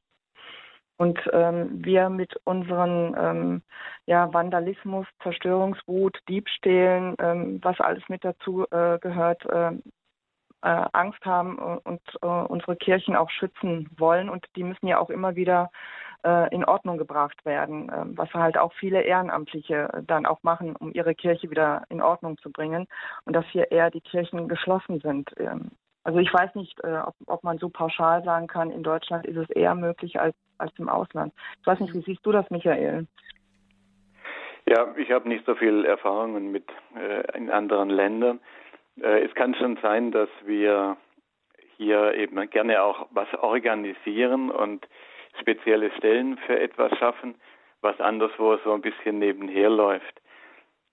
[0.97, 3.61] Und ähm, wir mit unseren ähm,
[4.05, 11.57] ja, Vandalismus, Zerstörungswut, Diebstählen, ähm, was alles mit dazu äh, gehört, äh, äh, Angst haben
[11.57, 14.29] und äh, unsere Kirchen auch schützen wollen.
[14.29, 15.71] Und die müssen ja auch immer wieder
[16.25, 20.91] äh, in Ordnung gebracht werden, äh, was halt auch viele Ehrenamtliche dann auch machen, um
[20.93, 22.87] ihre Kirche wieder in Ordnung zu bringen
[23.25, 25.29] und dass hier eher die Kirchen geschlossen sind.
[25.37, 25.71] Ähm,
[26.03, 29.37] also ich weiß nicht, äh, ob, ob man so pauschal sagen kann, in Deutschland ist
[29.37, 31.33] es eher möglich als, als im Ausland.
[31.61, 33.07] Ich weiß nicht, wie siehst du das, Michael?
[34.65, 36.65] Ja, ich habe nicht so viel Erfahrungen mit
[36.95, 38.39] äh, in anderen Ländern.
[39.01, 40.97] Äh, es kann schon sein, dass wir
[41.77, 44.87] hier eben gerne auch was organisieren und
[45.39, 47.35] spezielle Stellen für etwas schaffen,
[47.81, 50.21] was anderswo so ein bisschen nebenher läuft.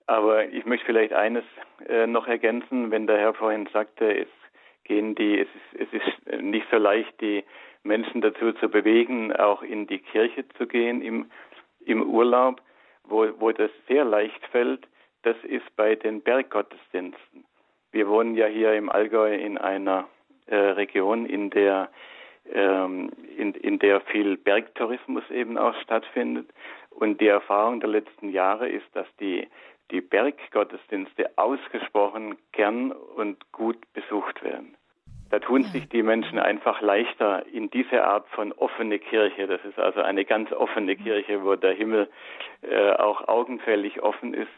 [0.07, 1.45] Aber ich möchte vielleicht eines
[1.87, 4.27] äh, noch ergänzen, wenn der Herr vorhin sagte, es
[4.83, 7.43] gehen die, es ist, es ist nicht so leicht, die
[7.83, 11.31] Menschen dazu zu bewegen, auch in die Kirche zu gehen im,
[11.85, 12.61] im Urlaub,
[13.05, 14.87] wo, wo das sehr leicht fällt,
[15.23, 17.45] das ist bei den Berggottesdiensten.
[17.91, 20.07] Wir wohnen ja hier im Allgäu in einer
[20.47, 21.89] äh, Region, in der
[22.53, 26.49] ähm, in, in der viel Bergtourismus eben auch stattfindet.
[26.89, 29.47] Und die Erfahrung der letzten Jahre ist, dass die,
[29.91, 34.75] die Berggottesdienste ausgesprochen gern und gut besucht werden.
[35.29, 39.47] Da tun sich die Menschen einfach leichter in diese Art von offene Kirche.
[39.47, 42.09] Das ist also eine ganz offene Kirche, wo der Himmel
[42.61, 44.51] äh, auch augenfällig offen ist.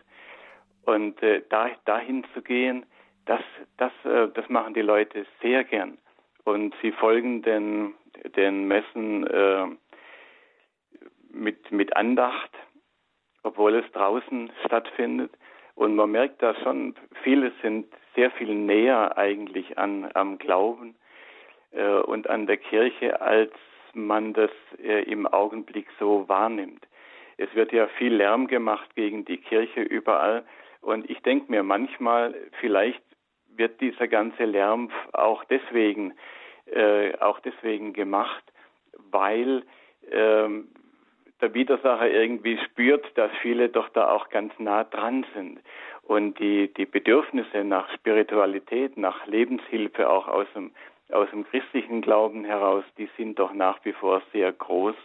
[0.86, 2.88] Und äh, da, dahin zu gehen,
[3.26, 3.42] das,
[3.78, 6.00] das, äh, das machen die Leute sehr gern
[6.44, 7.94] und sie folgen den,
[8.36, 9.68] den Messen äh,
[11.32, 12.52] mit, mit Andacht,
[13.44, 15.32] obwohl es draußen stattfindet.
[15.76, 20.96] Und man merkt da schon, viele sind sehr viel näher eigentlich an, am Glauben
[21.72, 23.52] äh, und an der Kirche, als
[23.94, 26.88] man das äh, im Augenblick so wahrnimmt.
[27.38, 30.46] Es wird ja viel Lärm gemacht gegen die Kirche überall.
[30.82, 33.04] Und ich denke mir manchmal, vielleicht
[33.58, 36.14] wird dieser ganze Lärm auch deswegen,
[36.66, 38.44] äh, auch deswegen gemacht,
[39.12, 39.64] weil
[40.12, 40.70] ähm,
[41.42, 45.60] der Widersacher irgendwie spürt, dass viele doch da auch ganz nah dran sind
[46.04, 50.72] und die, die Bedürfnisse nach Spiritualität, nach Lebenshilfe auch aus dem,
[51.12, 54.96] aus dem christlichen Glauben heraus, die sind doch nach wie vor sehr groß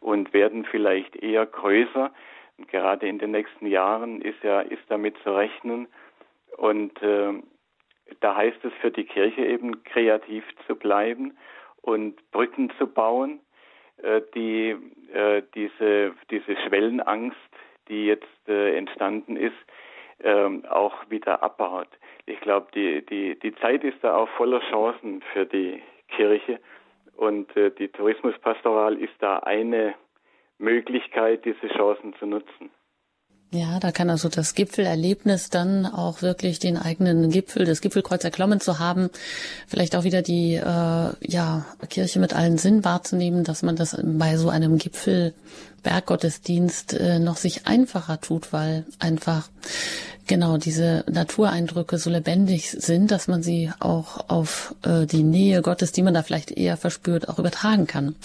[0.00, 2.12] und werden vielleicht eher größer.
[2.58, 5.88] Und gerade in den nächsten Jahren ist ja ist damit zu rechnen.
[6.56, 7.34] Und äh,
[8.20, 11.36] da heißt es für die Kirche eben kreativ zu bleiben
[11.82, 13.40] und Brücken zu bauen,
[14.02, 14.76] äh, die
[15.12, 17.36] äh, diese diese Schwellenangst,
[17.88, 19.56] die jetzt äh, entstanden ist,
[20.22, 21.88] ähm, auch wieder abbaut.
[22.26, 26.58] Ich glaube, die, die, die Zeit ist da auch voller Chancen für die Kirche
[27.16, 29.94] und äh, die Tourismuspastoral ist da eine
[30.58, 32.70] Möglichkeit, diese Chancen zu nutzen.
[33.56, 38.60] Ja, da kann also das Gipfelerlebnis dann auch wirklich den eigenen Gipfel, das Gipfelkreuz erklommen
[38.60, 39.08] zu haben,
[39.66, 44.36] vielleicht auch wieder die äh, ja, Kirche mit allen Sinn wahrzunehmen, dass man das bei
[44.36, 45.32] so einem Gipfel
[45.82, 49.48] Berggottesdienst äh, noch sich einfacher tut, weil einfach
[50.26, 55.92] genau diese Natureindrücke so lebendig sind, dass man sie auch auf äh, die Nähe Gottes,
[55.92, 58.16] die man da vielleicht eher verspürt, auch übertragen kann.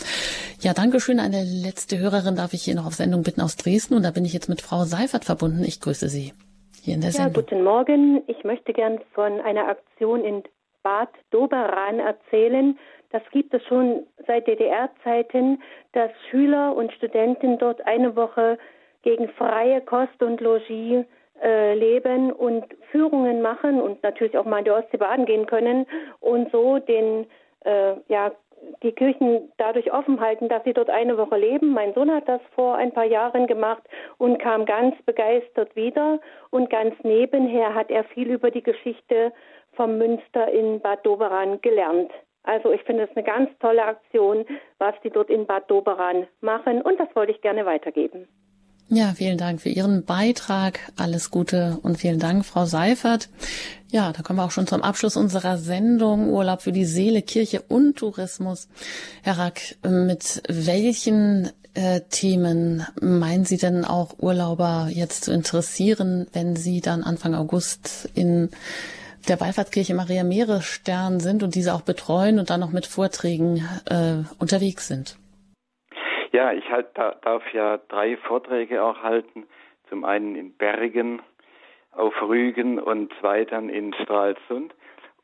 [0.60, 1.20] Ja, danke schön.
[1.20, 4.26] Eine letzte Hörerin darf ich hier noch auf Sendung bitten aus Dresden und da bin
[4.26, 5.64] ich jetzt mit Frau Seifert verbunden.
[5.64, 6.34] Ich grüße Sie
[6.82, 7.44] hier in der ja, Sendung.
[7.44, 8.24] Guten Morgen.
[8.28, 10.44] Ich möchte gern von einer Aktion in
[10.84, 12.78] Bad Doberan erzählen.
[13.12, 15.62] Das gibt es schon seit DDR-Zeiten,
[15.94, 18.58] dass Schüler und Studenten dort eine Woche
[19.04, 21.06] gegen freie Kost und Logis
[21.42, 25.86] äh, leben und Führungen machen und natürlich auch mal in der Ostsee baden gehen können
[26.20, 27.28] und so den
[27.66, 28.32] äh, ja
[28.84, 31.74] die Kirchen dadurch offen halten, dass sie dort eine Woche leben.
[31.74, 33.84] Mein Sohn hat das vor ein paar Jahren gemacht
[34.18, 36.20] und kam ganz begeistert wieder.
[36.52, 39.34] Und ganz nebenher hat er viel über die Geschichte
[39.74, 42.12] vom Münster in Bad Doberan gelernt.
[42.44, 44.46] Also ich finde es eine ganz tolle Aktion,
[44.80, 48.28] was die dort in Bad Doberan machen und das wollte ich gerne weitergeben.
[48.94, 50.80] Ja, vielen Dank für Ihren Beitrag.
[50.98, 53.30] Alles Gute und vielen Dank, Frau Seifert.
[53.90, 57.62] Ja, da kommen wir auch schon zum Abschluss unserer Sendung Urlaub für die Seele, Kirche
[57.62, 58.68] und Tourismus.
[59.22, 66.58] Herr Rack, mit welchen äh, Themen meinen Sie denn auch Urlauber jetzt zu interessieren, wenn
[66.58, 68.50] Sie dann Anfang August in
[69.30, 74.16] der Wallfahrtskirche Maria Meeresstern sind und diese auch betreuen und dann noch mit Vorträgen äh,
[74.38, 75.16] unterwegs sind.
[76.32, 79.46] Ja, ich halt, da, darf ja drei Vorträge auch halten.
[79.90, 81.22] Zum einen in Bergen
[81.92, 84.74] auf Rügen und zwei dann in Stralsund.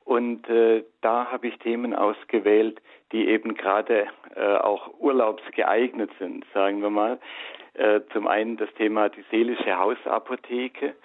[0.04, 2.82] Und äh, da habe ich Themen ausgewählt,
[3.12, 7.20] die eben gerade äh, auch urlaubsgeeignet sind, sagen wir mal.
[7.74, 10.96] Äh, zum einen das Thema die seelische Hausapotheke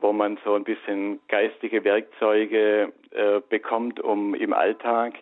[0.00, 5.14] wo man so ein bisschen geistige Werkzeuge äh, bekommt, um im Alltag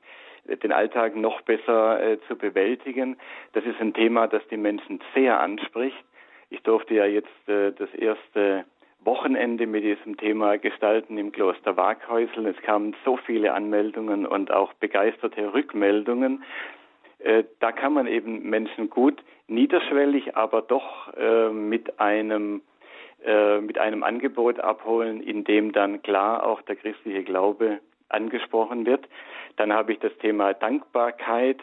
[0.62, 3.16] den Alltag noch besser äh, zu bewältigen.
[3.52, 6.04] Das ist ein Thema, das die Menschen sehr anspricht.
[6.50, 8.64] Ich durfte ja jetzt äh, das erste
[9.00, 12.46] Wochenende mit diesem Thema gestalten im Kloster Waghäusel.
[12.46, 16.42] Es kamen so viele Anmeldungen und auch begeisterte Rückmeldungen.
[17.20, 22.62] Äh, da kann man eben Menschen gut niederschwellig, aber doch äh, mit einem
[23.24, 29.08] äh, mit einem Angebot abholen, in dem dann klar auch der christliche Glaube angesprochen wird.
[29.56, 31.58] Dann habe ich das Thema Dankbarkeit,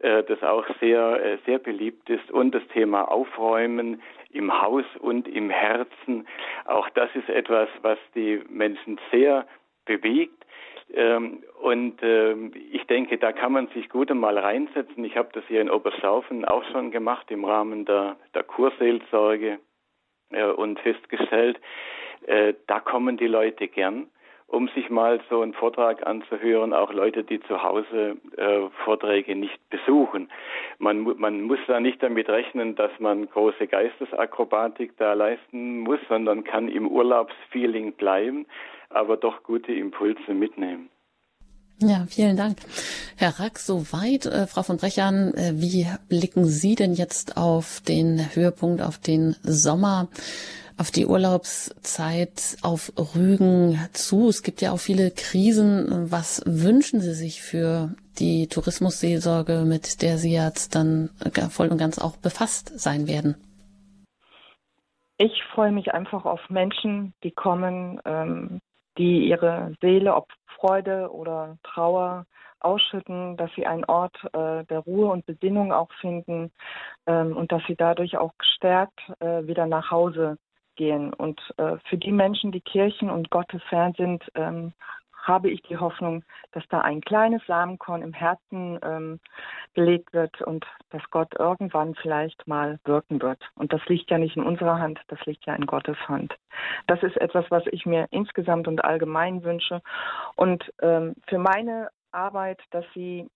[0.00, 5.28] äh, das auch sehr, äh, sehr beliebt ist, und das Thema Aufräumen im Haus und
[5.28, 6.26] im Herzen.
[6.66, 9.46] Auch das ist etwas, was die Menschen sehr
[9.84, 10.44] bewegt.
[10.94, 15.04] Ähm, und ähm, ich denke, da kann man sich gut einmal reinsetzen.
[15.04, 19.58] Ich habe das hier in Oberschaufen auch schon gemacht im Rahmen der, der Kurseelsorge
[20.30, 21.58] äh, und festgestellt,
[22.26, 24.08] äh, da kommen die Leute gern,
[24.48, 29.58] um sich mal so einen Vortrag anzuhören, auch Leute, die zu Hause äh, Vorträge nicht
[29.70, 30.30] besuchen.
[30.78, 36.44] Man, man muss da nicht damit rechnen, dass man große Geistesakrobatik da leisten muss, sondern
[36.44, 38.46] kann im Urlaubsfeeling bleiben,
[38.90, 40.90] aber doch gute Impulse mitnehmen.
[41.78, 42.58] Ja, vielen Dank.
[43.16, 44.24] Herr Rack, soweit.
[44.24, 49.36] Äh, Frau von Brechern, äh, wie blicken Sie denn jetzt auf den Höhepunkt, auf den
[49.42, 50.08] Sommer,
[50.78, 54.28] auf die Urlaubszeit auf Rügen zu?
[54.28, 56.10] Es gibt ja auch viele Krisen.
[56.10, 61.10] Was wünschen Sie sich für die Tourismusseelsorge, mit der Sie jetzt dann
[61.50, 63.36] voll und ganz auch befasst sein werden?
[65.18, 68.60] Ich freue mich einfach auf Menschen, die kommen, ähm,
[68.98, 72.26] die ihre Seele, ob Freude oder Trauer
[72.60, 76.50] ausschütten, dass sie einen Ort äh, der Ruhe und Besinnung auch finden
[77.06, 80.36] ähm, und dass sie dadurch auch gestärkt äh, wieder nach Hause
[80.76, 81.12] gehen.
[81.12, 84.72] Und äh, für die Menschen, die Kirchen und Gottes fern sind, ähm,
[85.26, 89.20] habe ich die Hoffnung, dass da ein kleines Samenkorn im Herzen ähm,
[89.74, 93.42] gelegt wird und dass Gott irgendwann vielleicht mal wirken wird.
[93.56, 96.34] Und das liegt ja nicht in unserer Hand, das liegt ja in Gottes Hand.
[96.86, 99.82] Das ist etwas, was ich mir insgesamt und allgemein wünsche.
[100.36, 103.28] Und ähm, für meine Arbeit, dass sie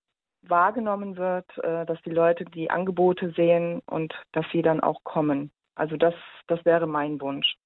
[0.42, 5.50] wahrgenommen wird, äh, dass die Leute die Angebote sehen und dass sie dann auch kommen.
[5.74, 6.14] Also das,
[6.46, 7.56] das wäre mein Wunsch.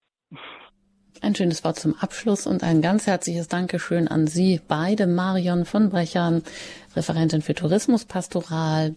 [1.23, 5.89] Ein schönes Wort zum Abschluss und ein ganz herzliches Dankeschön an Sie beide, Marion von
[5.89, 6.43] Brechern,
[6.97, 8.95] Referentin für Tourismuspastoral,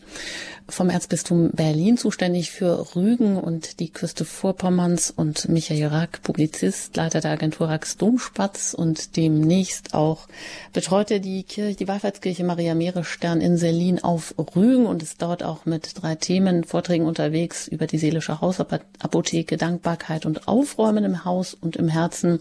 [0.69, 7.21] vom Erzbistum Berlin zuständig für Rügen und die Küste Vorpommerns und Michael Rack, Publizist, Leiter
[7.21, 10.27] der Agentur Racks Domspatz und demnächst auch
[10.73, 15.65] betreute die Kirche, die Wallfahrtskirche Maria Meeresstern in Selin auf Rügen und ist dort auch
[15.65, 21.75] mit drei Themen Vorträgen unterwegs über die seelische Hausapotheke, Dankbarkeit und Aufräumen im Haus und
[21.75, 22.39] im Herzen.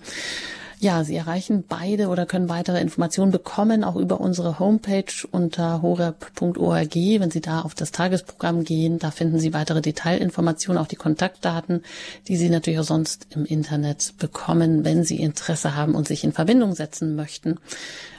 [0.79, 6.95] Ja, Sie erreichen beide oder können weitere Informationen bekommen, auch über unsere Homepage unter horeb.org.
[6.95, 11.83] Wenn Sie da auf das Tagesprogramm gehen, da finden Sie weitere Detailinformationen, auch die Kontaktdaten,
[12.29, 16.33] die Sie natürlich auch sonst im Internet bekommen, wenn Sie Interesse haben und sich in
[16.33, 17.59] Verbindung setzen möchten.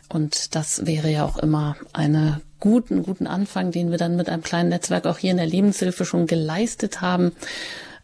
[0.10, 4.42] Und das wäre ja auch immer eine guten, guten Anfang, den wir dann mit einem
[4.42, 7.34] kleinen Netzwerk auch hier in der Lebenshilfe schon geleistet haben.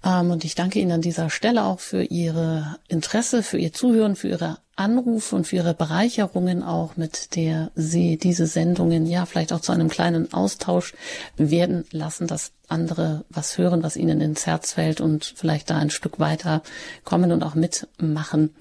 [0.03, 4.15] Ähm, und ich danke Ihnen an dieser Stelle auch für Ihre Interesse, für Ihr Zuhören,
[4.15, 9.53] für Ihre Anrufe und für Ihre Bereicherungen auch, mit der Sie diese Sendungen ja vielleicht
[9.53, 10.93] auch zu einem kleinen Austausch
[11.37, 15.91] werden lassen, dass andere was hören, was Ihnen ins Herz fällt und vielleicht da ein
[15.91, 16.63] Stück weiter
[17.03, 18.53] kommen und auch mitmachen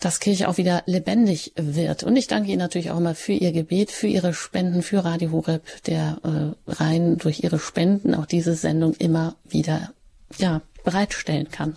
[0.00, 2.02] dass Kirche auch wieder lebendig wird.
[2.02, 5.30] Und ich danke Ihnen natürlich auch immer für Ihr Gebet, für Ihre Spenden, für Radio
[5.32, 9.94] Horeb, der äh, rein durch Ihre Spenden auch diese Sendung immer wieder
[10.38, 11.76] ja, bereitstellen kann.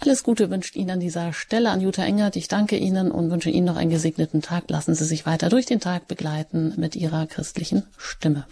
[0.00, 2.36] Alles Gute wünscht Ihnen an dieser Stelle an Jutta Engert.
[2.36, 4.64] Ich danke Ihnen und wünsche Ihnen noch einen gesegneten Tag.
[4.68, 8.46] Lassen Sie sich weiter durch den Tag begleiten mit Ihrer christlichen Stimme.